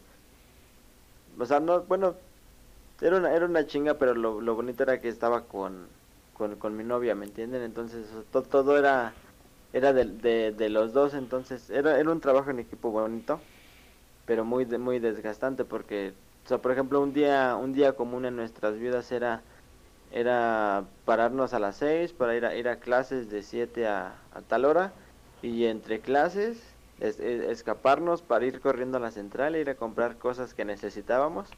[1.36, 2.14] o sea, no, bueno,
[3.00, 5.88] era una, era una chinga, pero lo, lo bonito era que estaba con
[6.34, 7.62] con, con mi novia, ¿me entienden?
[7.62, 9.12] Entonces todo, todo era
[9.72, 13.40] era de, de, de, los dos, entonces era, era un trabajo en equipo bonito,
[14.26, 16.12] pero muy muy desgastante porque,
[16.44, 19.42] o sea, por ejemplo, un día un día común en nuestras vidas era
[20.12, 24.14] era pararnos a las 6 para ir a, ir a clases de 7 a,
[24.46, 24.92] tal hora
[25.40, 26.62] y entre clases
[27.00, 31.48] escaparnos para ir corriendo a la central e ir a comprar cosas que necesitábamos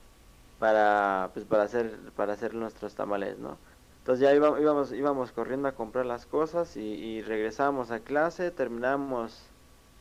[0.58, 3.58] para pues para hacer para hacer nuestros tamales, ¿no?
[4.04, 9.48] Entonces ya íbamos, íbamos, corriendo a comprar las cosas y, y regresábamos a clase, terminamos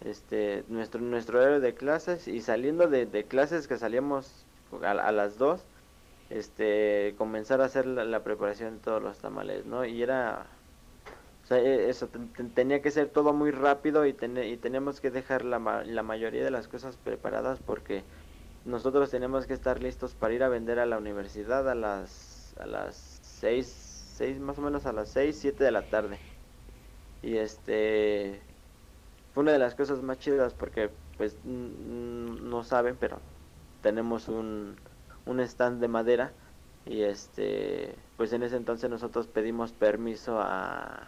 [0.02, 4.46] este, nuestro, nuestro horario de clases y saliendo de, clases que salíamos
[4.82, 5.62] a, las 2,
[6.32, 9.86] este, comenzar a hacer la, preparación de todos los tamales, ¿no?
[9.86, 10.48] Y era,
[11.46, 12.10] o sea, e, eso,
[12.56, 16.52] tenía que ser todo muy rápido y, y teníamos que dejar la, la mayoría de
[16.52, 18.04] las cosas preparadas porque
[18.66, 22.66] nosotros teníamos que estar listos para ir a vender a la universidad a las, a
[22.66, 23.83] las 6
[24.14, 26.18] seis, más o menos a las 6, 7 de la tarde.
[27.22, 28.42] Y este
[29.34, 33.20] fue una de las cosas más chidas porque pues no saben, pero
[33.82, 34.76] tenemos un,
[35.26, 36.32] un stand de madera
[36.86, 41.08] y este pues en ese entonces nosotros pedimos permiso a,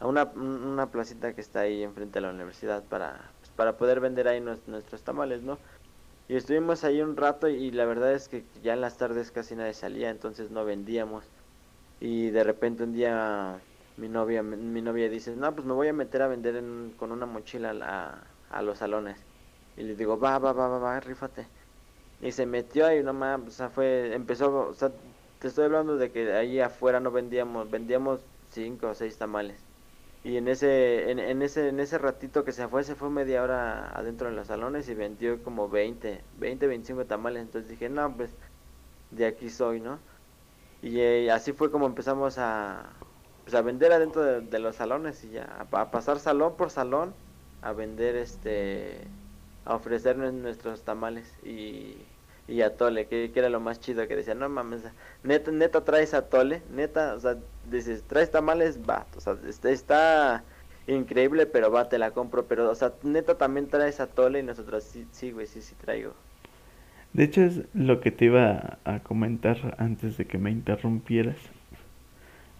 [0.00, 4.00] a una, una placita que está ahí enfrente de la universidad para, pues, para poder
[4.00, 5.58] vender ahí nuestros tamales, ¿no?
[6.28, 9.54] Y estuvimos ahí un rato y la verdad es que ya en las tardes casi
[9.54, 11.24] nadie salía, entonces no vendíamos
[12.00, 13.58] y de repente un día
[13.96, 16.62] mi novia mi novia dice no pues me voy a meter a vender
[16.96, 19.18] con una mochila a, a, los salones
[19.76, 21.46] y le digo va va va va va rífate
[22.20, 24.92] y se metió ahí nomás o sea fue empezó o sea
[25.38, 28.20] te estoy hablando de que ahí afuera no vendíamos vendíamos
[28.50, 29.58] cinco o seis tamales.
[30.24, 33.42] Y en ese en, en ese en ese ratito que se fue se fue media
[33.42, 37.42] hora adentro de los salones y vendió como 20 20 25 tamales.
[37.42, 38.30] Entonces dije no pues
[39.10, 39.98] de aquí soy no
[40.82, 42.90] y eh, así fue como empezamos a,
[43.44, 47.14] pues, a vender adentro de, los salones y ya, a, pasar salón por salón,
[47.62, 49.00] a vender este,
[49.64, 51.96] a ofrecer nuestros tamales y,
[52.48, 54.82] y atole, que, que era lo más chido, que decía, no mames,
[55.22, 57.36] neta, neta traes atole, neta, o sea,
[57.70, 60.44] dices, traes tamales, va, o sea, está
[60.86, 64.84] increíble, pero va, te la compro, pero, o sea, neta también traes atole y nosotros,
[64.84, 66.14] sí, sí, güey, sí, sí traigo.
[67.16, 71.38] De hecho es lo que te iba a comentar antes de que me interrumpieras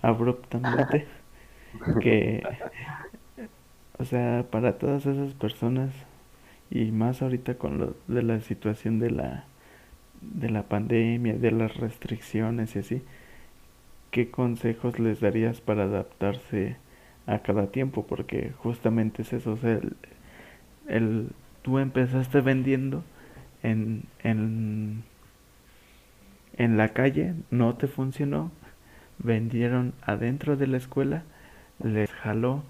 [0.00, 1.06] abruptamente.
[2.00, 2.42] que,
[3.98, 5.92] o sea, para todas esas personas
[6.70, 9.44] y más ahorita con lo de la situación de la
[10.22, 13.02] de la pandemia, de las restricciones y así,
[14.10, 16.76] ¿qué consejos les darías para adaptarse
[17.26, 18.06] a cada tiempo?
[18.06, 19.80] Porque justamente es eso, o sea,
[20.88, 21.28] el
[21.60, 23.04] tú empezaste vendiendo
[23.66, 25.02] en, en,
[26.56, 28.52] en la calle, no te funcionó,
[29.18, 31.24] vendieron adentro de la escuela,
[31.82, 32.62] les jaló,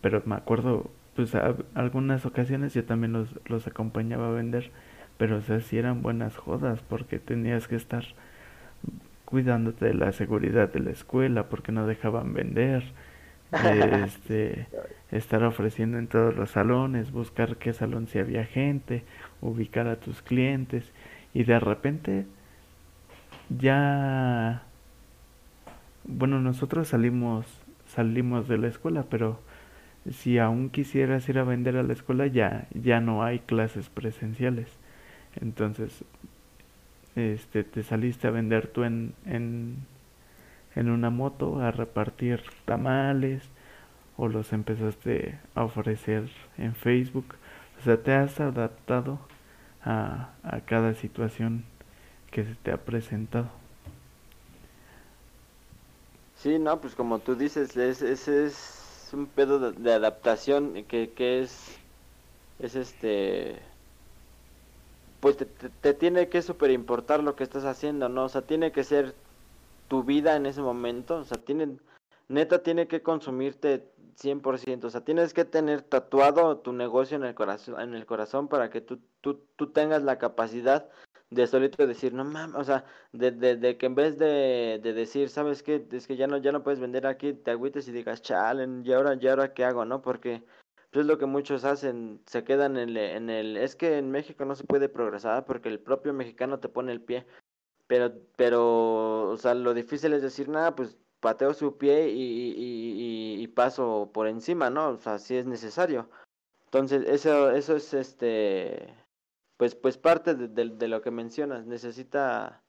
[0.00, 4.70] pero me acuerdo, pues a, algunas ocasiones yo también los, los acompañaba a vender,
[5.18, 8.04] pero o sea, si eran buenas jodas porque tenías que estar
[9.26, 12.82] cuidándote de la seguridad de la escuela porque no dejaban vender
[14.04, 14.66] este
[15.12, 19.04] estar ofreciendo en todos los salones buscar qué salón si había gente
[19.40, 20.84] ubicar a tus clientes
[21.34, 22.26] y de repente
[23.48, 24.62] ya
[26.04, 27.46] bueno nosotros salimos
[27.86, 29.40] salimos de la escuela pero
[30.08, 34.68] si aún quisieras ir a vender a la escuela ya ya no hay clases presenciales.
[35.40, 36.04] Entonces
[37.16, 39.76] este te saliste a vender tú en en
[40.74, 43.42] en una moto a repartir tamales
[44.16, 47.34] o los empezaste a ofrecer en Facebook.
[47.78, 49.18] O sea te has adaptado
[49.84, 51.64] a, a cada situación
[52.30, 53.48] que se te ha presentado.
[56.36, 61.42] Sí, no, pues como tú dices, ese es, es, un pedo de, adaptación que, que,
[61.42, 61.76] es,
[62.60, 63.58] es este,
[65.20, 68.24] pues te, te, tiene que super importar lo que estás haciendo, ¿no?
[68.24, 69.14] O sea, tiene que ser
[69.88, 71.76] tu vida en ese momento, o sea, tiene,
[72.28, 73.84] neta tiene que consumirte
[74.16, 78.48] 100%, o sea, tienes que tener tatuado tu negocio en el corazón, en el corazón
[78.48, 80.88] para que tú, tú, tú tengas la capacidad
[81.30, 85.28] de solito decir, no mames, o sea, de, de, que en vez de, de decir,
[85.28, 85.86] ¿sabes qué?
[85.92, 88.92] Es que ya no, ya no puedes vender aquí, te agüites y digas, chalen, ¿y
[88.92, 90.02] ahora, ¿y ahora qué hago, no?
[90.02, 90.42] Porque
[90.90, 94.10] pues, es lo que muchos hacen, se quedan en el, en el, es que en
[94.10, 97.26] México no se puede progresar porque el propio mexicano te pone el pie,
[97.86, 103.46] pero, pero, o sea, lo difícil es decir, nada, pues pateo su pie y, y,
[103.48, 104.90] paso por encima, ¿no?
[104.90, 106.08] O sea, si es necesario.
[106.66, 108.94] Entonces, eso, eso es este,
[109.56, 111.66] pues, pues parte de, de, lo que mencionas.
[111.66, 112.62] Necesita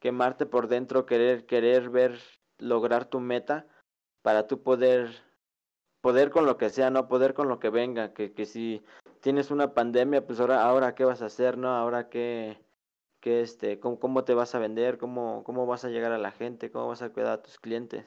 [0.00, 2.18] quemarte por dentro, querer, querer ver
[2.58, 3.66] lograr tu meta
[4.22, 5.22] para tú poder
[6.00, 8.84] poder con lo que sea, no poder con lo que venga, que, que si
[9.20, 11.68] tienes una pandemia, pues ahora ahora qué vas a hacer, ¿no?
[11.74, 12.58] Ahora qué
[13.24, 16.30] qué este cómo, cómo te vas a vender, cómo cómo vas a llegar a la
[16.30, 18.04] gente, cómo vas a cuidar a tus clientes.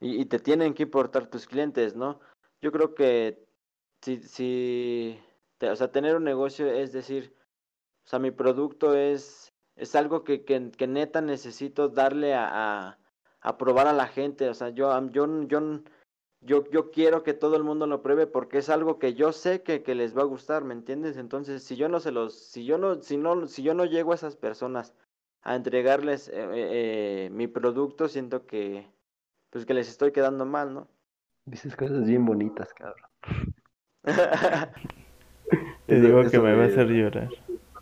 [0.00, 2.20] Y, y te tienen que importar tus clientes, ¿no?
[2.60, 3.46] Yo creo que
[4.02, 5.18] si si
[5.58, 7.34] te, o sea, tener un negocio es decir,
[8.04, 12.98] o sea, mi producto es es algo que, que, que neta necesito darle a, a,
[13.40, 14.50] a, probar a la gente.
[14.50, 15.80] O sea, yo, yo, yo,
[16.42, 19.62] yo, yo quiero que todo el mundo lo pruebe porque es algo que yo sé
[19.62, 21.16] que, que les va a gustar, ¿me entiendes?
[21.16, 24.12] Entonces, si yo no se los, si yo no, si no, si yo no llego
[24.12, 24.94] a esas personas
[25.42, 28.86] a entregarles eh, eh, mi producto, siento que,
[29.50, 30.88] pues que les estoy quedando mal, ¿no?
[31.46, 33.08] Dices cosas bien bonitas, cabrón.
[35.86, 37.28] Te digo eso, que me va a hacer llorar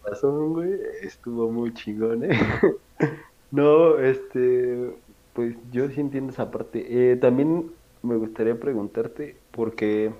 [0.04, 2.30] razón, güey, estuvo muy chingón, ¿eh?
[3.50, 4.94] no, este,
[5.32, 7.12] pues yo sí entiendo esa parte.
[7.12, 10.14] Eh, también me gustaría preguntarte, porque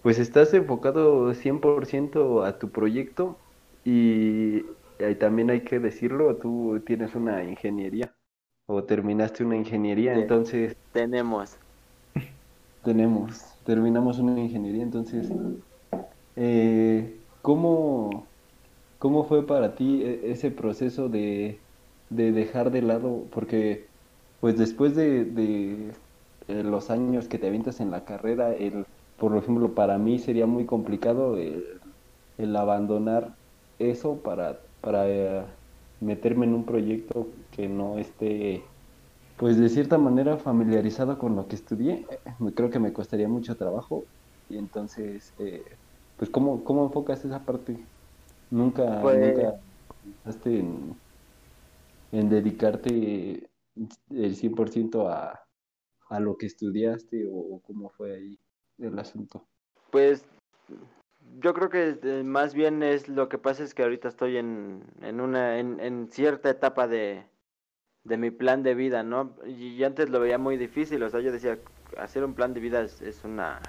[0.00, 3.44] pues estás enfocado 100% a tu proyecto
[3.84, 4.60] y,
[4.98, 8.16] y, también hay que decirlo, tú tienes una ingeniería
[8.66, 11.58] o terminaste una ingeniería, Sí, entonces Tenemos.
[12.82, 15.30] tenemos, terminamos una ingeniería, entonces,
[16.36, 18.34] eh, ¿cómo,
[18.98, 21.66] ¿cómo fue para ti e- ese proceso de,
[22.10, 23.28] de dejar de lado?
[23.30, 23.92] Porque,
[24.40, 25.94] pues después de, de,
[26.50, 28.86] eh, los años que te avientas en la carrera, el,
[29.16, 31.80] por ejemplo, para mí sería muy complicado el,
[32.36, 33.38] el abandonar
[33.78, 35.46] eso para, para eh,
[36.00, 38.64] meterme en un proyecto que no esté,
[39.36, 42.06] pues de cierta manera familiarizado con lo que estudié.
[42.10, 44.08] Eh, Creo que me costaría mucho trabajo
[44.48, 45.64] y entonces, eh,
[46.16, 47.90] pues ¿cómo, cómo enfocas esa parte?
[48.50, 49.52] Nunca, Pues, nunca
[50.02, 51.00] pensaste en,
[52.12, 53.50] en dedicarte
[54.10, 55.40] el 100% a,
[56.10, 58.38] a lo que estudiaste o, cómo fue ahí
[58.78, 59.46] el asunto.
[59.90, 60.24] pues
[61.38, 64.82] yo creo que eh, más bien es lo que pasa es que ahorita estoy en,
[65.00, 67.24] en una en, en cierta etapa de,
[68.04, 69.36] de mi plan de vida, ¿no?
[69.46, 71.58] Y, antes lo veía muy difícil, o sea, yo decía,
[71.98, 73.60] hacer un plan de vida es, es una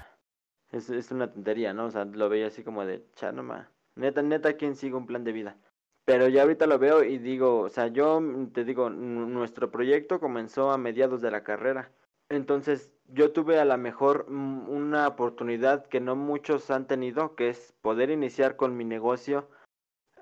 [0.72, 1.86] es, es una tontería, ¿no?
[1.86, 5.06] O sea, lo veía así como de, cha, no ma, neta, neta, ¿quién sigue un
[5.06, 5.56] plan de vida?
[6.04, 8.20] Pero ya ahorita lo veo y digo, o sea, yo
[8.52, 11.92] te digo, nuestro proyecto comenzó a mediados de la carrera.
[12.32, 17.50] Entonces, yo tuve a la mejor mm, una oportunidad que no muchos han tenido, que
[17.50, 19.50] es poder iniciar con mi negocio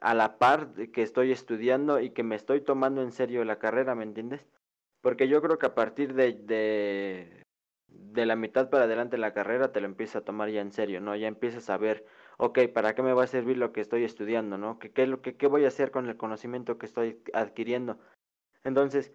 [0.00, 3.60] a la par de que estoy estudiando y que me estoy tomando en serio la
[3.60, 4.44] carrera, ¿me entiendes?
[5.02, 7.44] Porque yo creo que a partir de,
[7.88, 10.72] de, la mitad para adelante de la carrera te lo empiezas a tomar ya en
[10.72, 11.14] serio, ¿no?
[11.14, 12.04] Ya empiezas a ver,
[12.38, 14.80] ok, ¿para qué me va a servir lo que estoy estudiando, ¿no?
[14.80, 17.98] ¿Qué, qué, lo qué voy a hacer con el conocimiento que estoy adquiriendo?
[18.64, 19.12] Entonces,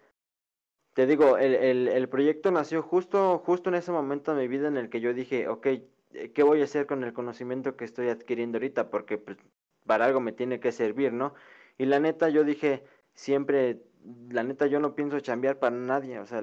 [0.96, 4.68] te digo, el, el, el proyecto nació justo, justo en ese momento de mi vida
[4.68, 7.84] en el que yo dije, ok, eh, ¿qué voy a hacer con el conocimiento que
[7.84, 8.88] estoy adquiriendo ahorita?
[8.88, 9.36] Porque pues,
[9.84, 11.34] para algo me tiene que servir, ¿no?
[11.76, 12.82] Y la neta, yo dije,
[13.12, 13.82] siempre,
[14.30, 16.42] la neta, yo no pienso chambear para nadie, o sea,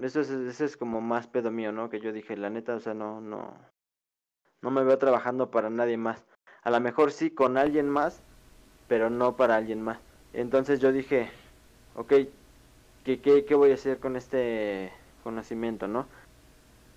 [0.00, 1.90] eso es, eso es como más pedo mío, ¿no?
[1.90, 3.58] Que yo dije, la neta, o sea, no, no,
[4.62, 6.24] no me veo trabajando para nadie más.
[6.62, 8.22] A lo mejor sí con alguien más,
[8.88, 9.98] pero no para alguien más.
[10.32, 11.28] Entonces yo dije,
[11.94, 12.14] ok,
[13.04, 14.92] ¿qué, qué, qué voy a hacer con este
[15.22, 16.06] conocimiento, no?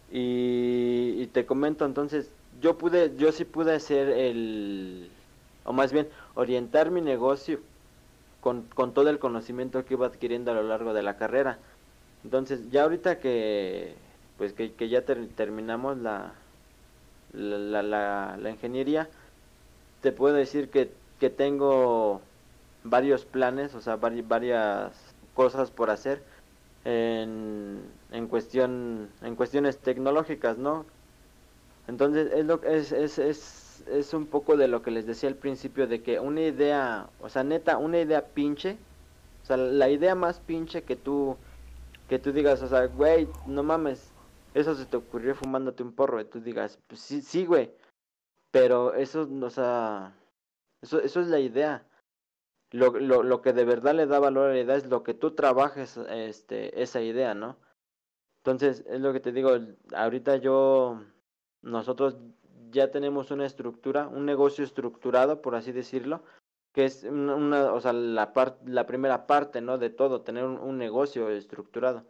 [0.09, 2.31] Y, y te comento, entonces,
[2.61, 5.11] yo pude, yo sí pude hacer el,
[5.65, 7.59] o más bien, orientar mi negocio
[8.41, 11.59] con, con todo el conocimiento que iba adquiriendo a lo largo de la carrera.
[12.23, 13.95] Entonces, ya ahorita que,
[14.37, 16.33] pues que, que ya ter- terminamos la,
[17.33, 19.09] la, la, la, ingeniería,
[20.01, 22.21] te puedo decir que, que tengo
[22.83, 25.06] varios planes, o sea, vari- varias
[25.37, 26.23] cosas por hacer
[26.83, 27.79] en,
[28.11, 30.83] en cuestión en cuestiones tecnológicas, ¿no?
[31.87, 35.35] Entonces es lo es, es, es, es un poco de lo que les decía al
[35.35, 38.77] principio de que una idea, o sea, neta, una idea pinche,
[39.43, 41.37] o sea, la idea más pinche que tú
[42.09, 44.11] que tú digas, o sea, güey, no mames,
[44.55, 47.69] eso se te ocurrió fumándote un porro, y tú digas, pues sí, sí, güey,
[48.49, 50.13] pero eso, o sea,
[50.81, 51.85] eso, eso es la idea.
[52.71, 55.13] Lo, lo, lo que de verdad le da valor a la idea es lo que
[55.13, 57.57] tú trabajes este, esa idea, ¿no?
[58.39, 59.51] Entonces, es lo que te digo,
[59.95, 61.01] ahorita yo,
[61.61, 62.17] nosotros
[62.71, 66.23] ya tenemos una estructura, un negocio estructurado, por así decirlo,
[66.73, 69.77] que es una, una- o sea, la par- la primera parte, ¿no?
[69.77, 72.05] De todo, tener un, un negocio estructurado.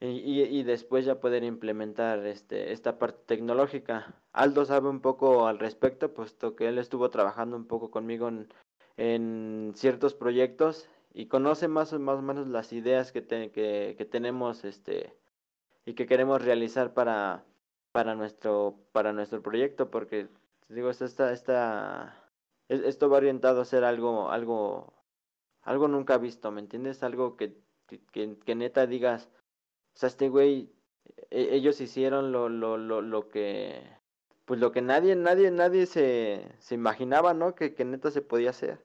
[0.00, 4.14] Y, y, y después ya poder implementar este, esta parte tecnológica.
[4.32, 8.48] Aldo sabe un poco al respecto, puesto que él estuvo trabajando un poco conmigo en,
[8.96, 14.64] en ciertos proyectos y conoce más, más o menos las ideas que, que, que tenemos
[14.64, 15.14] este
[15.86, 17.44] y que queremos realizar para,
[17.92, 20.28] para nuestro para nuestro proyecto porque
[20.68, 22.16] digo esta esta
[22.68, 24.92] esto va orientado a ser algo algo
[25.62, 29.30] algo nunca visto me entiendes algo que que, que neta digas
[29.94, 30.72] o sea este güey
[31.30, 33.80] e, ellos hicieron lo lo lo lo que
[34.44, 38.50] pues lo que nadie nadie nadie se se imaginaba no que que neta se podía
[38.50, 38.80] hacer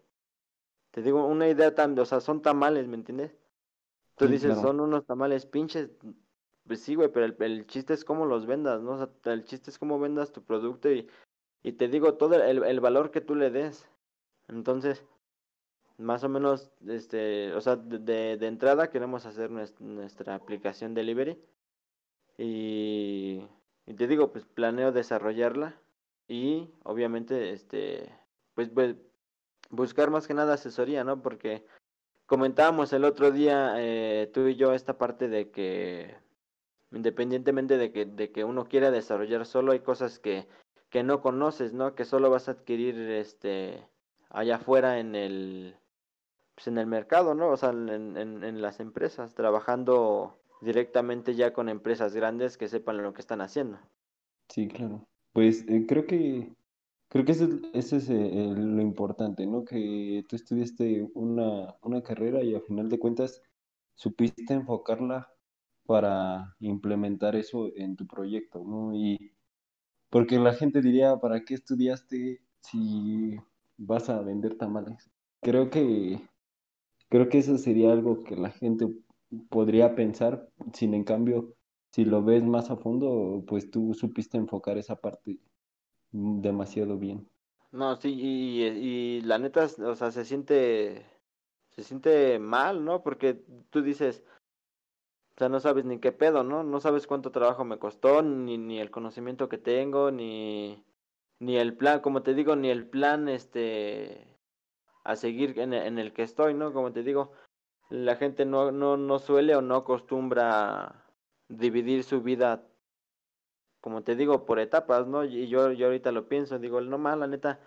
[0.92, 3.36] te digo una idea tan o sea son tamales me entiendes
[4.18, 4.60] tú Sí, dices claro.
[4.60, 5.90] son unos tamales pinches
[6.68, 8.92] pues sí, güey, pero el, el chiste es cómo los vendas, ¿no?
[8.92, 11.10] O sea, el chiste es cómo vendas tu producto y,
[11.64, 13.90] y te digo todo el, el valor que tú le des.
[14.48, 15.06] Entonces,
[15.98, 20.94] más o menos, este, o sea, de, de, de entrada queremos hacer nuestra, nuestra aplicación
[20.94, 21.40] delivery
[22.38, 23.42] y,
[23.90, 25.76] y te digo, pues planeo desarrollarla
[26.28, 28.14] y obviamente, este,
[28.54, 28.96] pues, pues
[29.72, 31.24] buscar más que nada asesoría, ¿no?
[31.24, 31.66] Porque
[32.28, 36.16] comentábamos el otro día eh, tú y yo esta parte de que
[36.92, 40.48] independientemente de que, de que uno quiera desarrollar solo, hay cosas que,
[40.92, 41.96] que no conoces, ¿no?
[41.96, 43.84] Que solo vas a adquirir este
[44.30, 45.76] allá afuera en el
[46.54, 47.50] pues en el mercado, ¿no?
[47.50, 53.02] O sea, en, en, en las empresas, trabajando directamente ya con empresas grandes que sepan
[53.04, 53.80] lo que están haciendo.
[54.50, 55.08] Sí, claro.
[55.34, 56.56] Pues eh, creo que
[57.10, 59.64] creo que ese, es- es eh, lo importante, ¿no?
[59.66, 63.42] Que tú estudiaste una, una carrera y al final de cuentas
[63.96, 65.30] supiste enfocarla
[65.86, 68.94] para implementar eso en tu proyecto, ¿no?
[68.96, 69.34] Y
[70.10, 73.38] porque la gente diría, ¿para qué estudiaste si
[73.78, 75.12] vas a vender tamales?
[75.42, 76.22] Creo que
[77.10, 78.88] creo que eso sería algo que la gente
[79.50, 81.54] podría pensar, sin en cambio,
[81.92, 85.38] si lo ves más a fondo, pues tú supiste enfocar esa parte
[86.12, 87.28] demasiado bien.
[87.72, 91.06] No, sí, y, y la neta, o sea, se siente
[91.80, 93.04] se siente mal, ¿no?
[93.04, 94.24] Porque tú dices,
[95.36, 96.64] o sea, no sabes ni qué pedo, ¿no?
[96.64, 100.84] No sabes cuánto trabajo me costó, ni, ni el conocimiento que tengo, ni,
[101.40, 104.38] ni el plan, como te digo, ni el plan, este,
[105.06, 106.74] a seguir en, en el que estoy, ¿no?
[106.74, 107.32] Como te digo,
[107.90, 111.06] la gente no, no, no suele o no acostumbra
[111.48, 112.64] dividir su vida,
[113.82, 115.26] como te digo, por etapas, ¿no?
[115.26, 117.60] Y yo, yo ahorita lo pienso, digo, no más, la neta,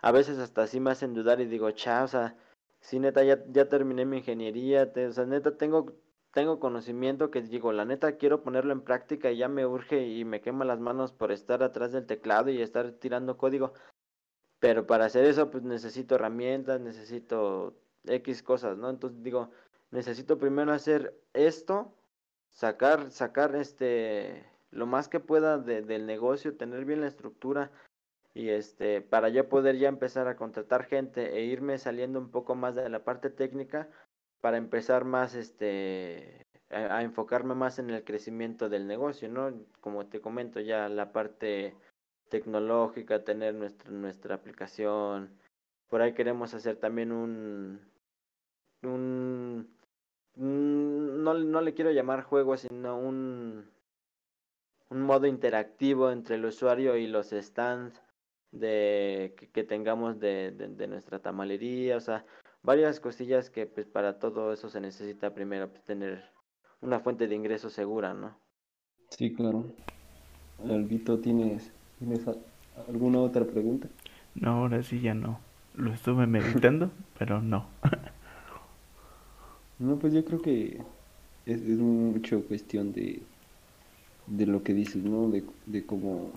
[0.00, 2.36] a veces hasta así me hacen dudar y digo, cha, o sea,
[2.80, 5.94] sí, neta, ya, ya terminé mi ingeniería, o sea, neta, tengo
[6.32, 10.24] tengo conocimiento que digo, la neta quiero ponerlo en práctica y ya me urge y
[10.24, 13.74] me quema las manos por estar atrás del teclado y estar tirando código.
[14.58, 17.76] Pero para hacer eso, pues necesito herramientas, necesito
[18.06, 18.90] X cosas, ¿no?
[18.90, 19.50] Entonces digo,
[19.90, 21.94] necesito primero hacer esto,
[22.50, 27.70] sacar, sacar este, lo más que pueda de, del negocio, tener bien la estructura
[28.34, 32.54] y este, para yo poder ya empezar a contratar gente e irme saliendo un poco
[32.54, 33.88] más de la parte técnica
[34.40, 39.52] para empezar más este a, a, enfocarme más en el crecimiento del negocio, ¿no?
[39.80, 41.76] Como te comento ya la parte
[42.30, 45.38] tecnológica, tener nuestra nuestra aplicación.
[45.88, 47.91] Por ahí queremos hacer también un
[48.82, 49.68] un,
[50.36, 53.70] un no, no le quiero llamar juego, sino un
[54.92, 58.02] un modo interactivo entre el usuario y los stands
[58.50, 62.26] de que, que tengamos de, de, de nuestra tamalería, o sea,
[62.62, 66.22] varias cosillas que pues para todo eso se necesita primero pues, tener
[66.82, 68.36] una fuente de ingreso segura, ¿no?
[69.08, 69.64] Sí, claro.
[70.68, 72.20] Albito, ¿tienes, ¿tienes
[72.86, 73.88] alguna otra pregunta?
[74.34, 75.40] No, ahora sí ya no.
[75.74, 77.66] Lo estuve meditando, pero no.
[79.82, 80.76] no, pues yo creo que
[81.44, 83.28] es, es mucho cuestión de,
[84.26, 85.30] de lo que dices, ¿no?
[85.30, 86.32] De, de cómo,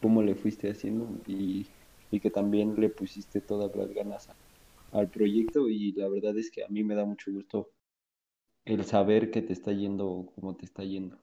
[0.00, 1.72] cómo le fuiste haciendo y,
[2.10, 4.28] y que también le pusiste todas las ganas
[4.92, 7.72] al proyecto y la verdad es que a mí me da mucho gusto
[8.64, 11.18] el saber que te está yendo como te está yendo.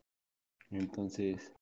[0.71, 1.53] Entonces,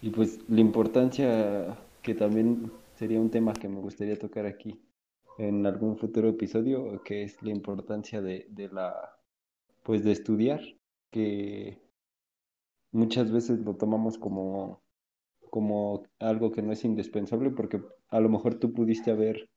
[0.00, 4.85] y pues la importancia que también sería un tema que me gustaría tocar aquí
[5.38, 9.16] en algún futuro episodio, que es la importancia de, de la,
[9.82, 10.60] pues de estudiar,
[11.10, 11.80] que
[12.92, 14.82] muchas veces lo tomamos como,
[15.50, 19.48] como algo que no es indispensable, porque a lo mejor tú pudiste haber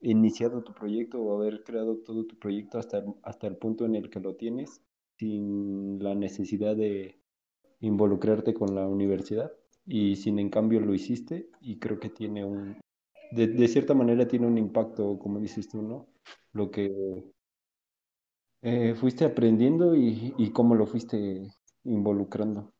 [0.00, 3.94] iniciado tu proyecto o haber creado todo tu proyecto hasta el, hasta el punto en
[3.94, 4.82] el que lo tienes
[5.16, 7.18] sin la necesidad de
[7.80, 9.52] involucrarte con la universidad
[9.86, 12.76] y sin en cambio lo hiciste y creo que tiene un
[13.32, 16.06] de, de cierta manera tiene un impacto como dices tú no
[16.52, 16.90] lo que
[18.62, 21.50] eh, fuiste aprendiendo y, y cómo lo fuiste
[21.84, 22.72] involucrando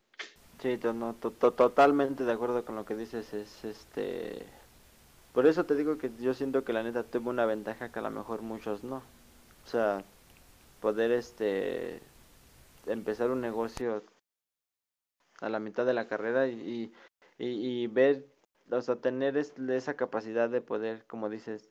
[0.61, 4.47] sí totalmente de acuerdo con lo que dices es este
[5.35, 8.03] por eso te digo que yo siento que la neta tuve una ventaja que a
[8.03, 9.03] lo mejor muchos no.
[9.65, 10.05] O sea,
[10.81, 12.01] poder este
[12.87, 14.05] empezar un negocio
[15.41, 16.93] a la mitad de la carrera y,
[17.37, 17.47] y,
[17.83, 18.27] y ver,
[18.71, 21.71] o sea, tener esa capacidad de poder, como dices,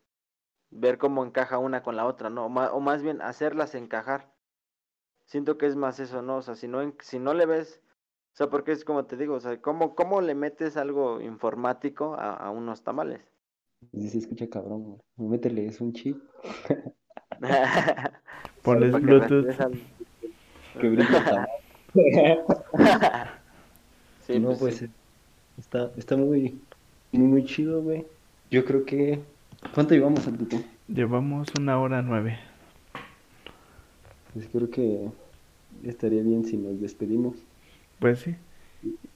[0.69, 2.45] ver cómo encaja una con la otra, ¿no?
[2.45, 4.31] O más, bien hacerlas encajar.
[5.25, 6.37] Siento que es más eso, ¿no?
[6.37, 7.81] O sea, si no, si no le ves,
[8.33, 12.15] o sea, porque es como te digo, o sea, ¿cómo, cómo le metes algo informático
[12.15, 13.21] a, a unos tamales?
[13.91, 16.17] Sí, se escucha cabrón, Métele, es un chip.
[18.63, 19.47] Pones Bluetooth.
[20.79, 21.47] Que brilla
[24.21, 24.89] sí, no, pues, pues
[25.59, 26.59] está, está muy,
[27.17, 28.05] muy chido, güey.
[28.49, 29.19] Yo creo que
[29.73, 30.57] ¿Cuánto llevamos al tuto?
[30.87, 32.37] Llevamos una hora nueve.
[34.33, 35.09] Pues creo que
[35.83, 37.35] estaría bien si nos despedimos.
[37.99, 38.35] Pues sí.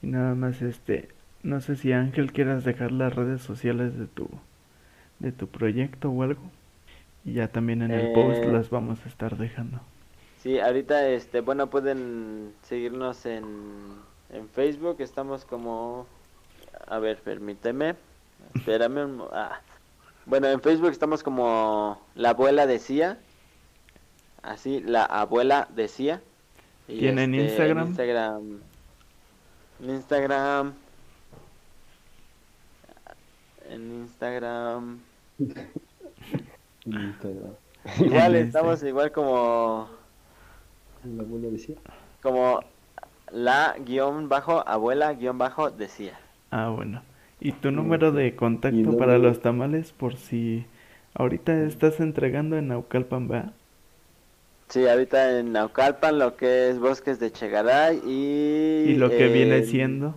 [0.02, 1.08] Y nada más este,
[1.42, 4.28] no sé si Ángel quieras dejar las redes sociales de tu
[5.18, 6.42] de tu proyecto o algo.
[7.24, 9.80] Y ya también en el post eh, las vamos a estar dejando.
[10.42, 13.44] Sí, ahorita este, bueno, pueden seguirnos en
[14.30, 16.06] en Facebook, estamos como
[16.86, 17.96] a ver, permíteme.
[18.54, 19.24] Espérame un...
[19.32, 19.60] ah.
[20.26, 23.18] Bueno, en Facebook estamos como la abuela decía.
[24.42, 26.20] Así, la abuela decía.
[26.86, 27.78] Y en este, Instagram?
[27.78, 28.60] En Instagram.
[29.80, 30.74] En Instagram.
[33.68, 35.00] En Instagram.
[36.84, 37.54] Instagram.
[38.00, 39.88] Igual estamos igual como.
[41.04, 41.76] La abuela decía.
[42.22, 42.60] Como
[43.30, 46.18] la guion bajo abuela guion bajo decía.
[46.50, 47.02] Ah, bueno.
[47.40, 50.66] ¿Y tu número de contacto para los tamales por si
[51.14, 53.52] ahorita estás entregando en Naucalpan, va?
[54.68, 58.90] Sí, ahorita en Naucalpan lo que es Bosques de Chegaray y...
[58.90, 60.14] ¿Y lo que viene siendo?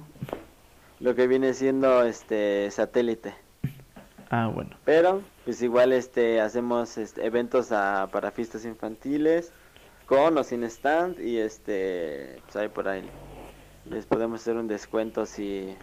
[1.00, 3.34] Lo que viene siendo este satélite.
[4.30, 4.72] Ah, bueno.
[4.86, 9.52] Pero pues igual este hacemos este, eventos para fiestas infantiles
[10.06, 13.04] con o sin stand y este pues ahí por ahí
[13.90, 15.76] les podemos hacer un descuento si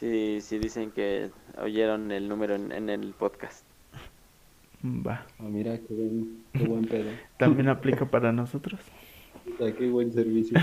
[0.00, 1.30] si, si dicen que
[1.62, 3.64] oyeron el número en, el podcast.
[4.82, 5.26] Va.
[5.38, 7.10] Ah, mira, qué buen, qué buen pedo.
[7.36, 8.80] ¿También aplica para nosotros?
[9.58, 10.58] qué buen servicio.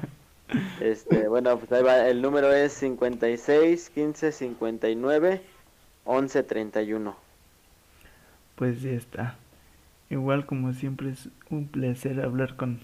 [0.80, 2.08] este, bueno, pues ahí va.
[2.08, 5.42] El número es 56 15 59
[6.06, 7.16] 11 31.
[8.54, 9.36] Pues ya está.
[10.08, 12.80] Igual como siempre es un placer hablar con,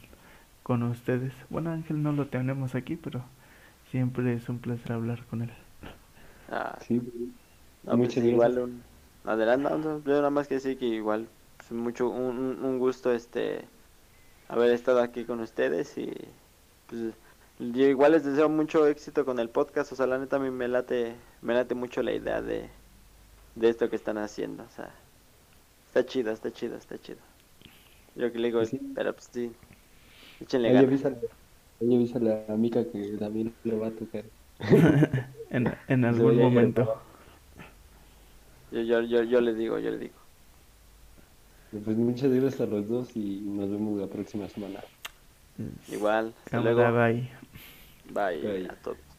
[0.63, 1.33] con ustedes.
[1.49, 3.23] Bueno, Ángel no lo tenemos aquí, pero
[3.91, 5.51] siempre es un placer hablar con él.
[6.51, 7.01] Ah, sí.
[7.85, 8.83] No, pues igual un,
[9.25, 9.71] adelante,
[10.05, 11.29] yo nada más que decir que igual
[11.61, 13.65] es mucho un, un gusto este
[14.49, 16.13] haber estado aquí con ustedes y
[16.89, 17.15] pues
[17.61, 20.51] yo igual les deseo mucho éxito con el podcast, o sea, la neta a mí
[20.51, 22.69] me late, me late mucho la idea de,
[23.55, 24.91] de esto que están haciendo, o sea,
[25.87, 27.19] está chido, está chido, está chido.
[28.17, 28.63] Yo que le digo,
[28.95, 29.53] pero pues sí,
[30.41, 31.05] échenle ganas.
[31.81, 34.25] Avísale, a Mica que también lo va a tocar.
[35.51, 37.01] en, en algún momento.
[38.71, 40.15] Yo, yo, yo, yo le digo, yo le digo.
[41.85, 44.81] Pues muchas gracias a los dos y nos vemos la próxima semana.
[45.89, 46.35] Igual.
[46.45, 46.93] Hasta luego.
[46.93, 47.31] Bye.
[48.13, 48.69] Bye.
[48.69, 49.10] A todos.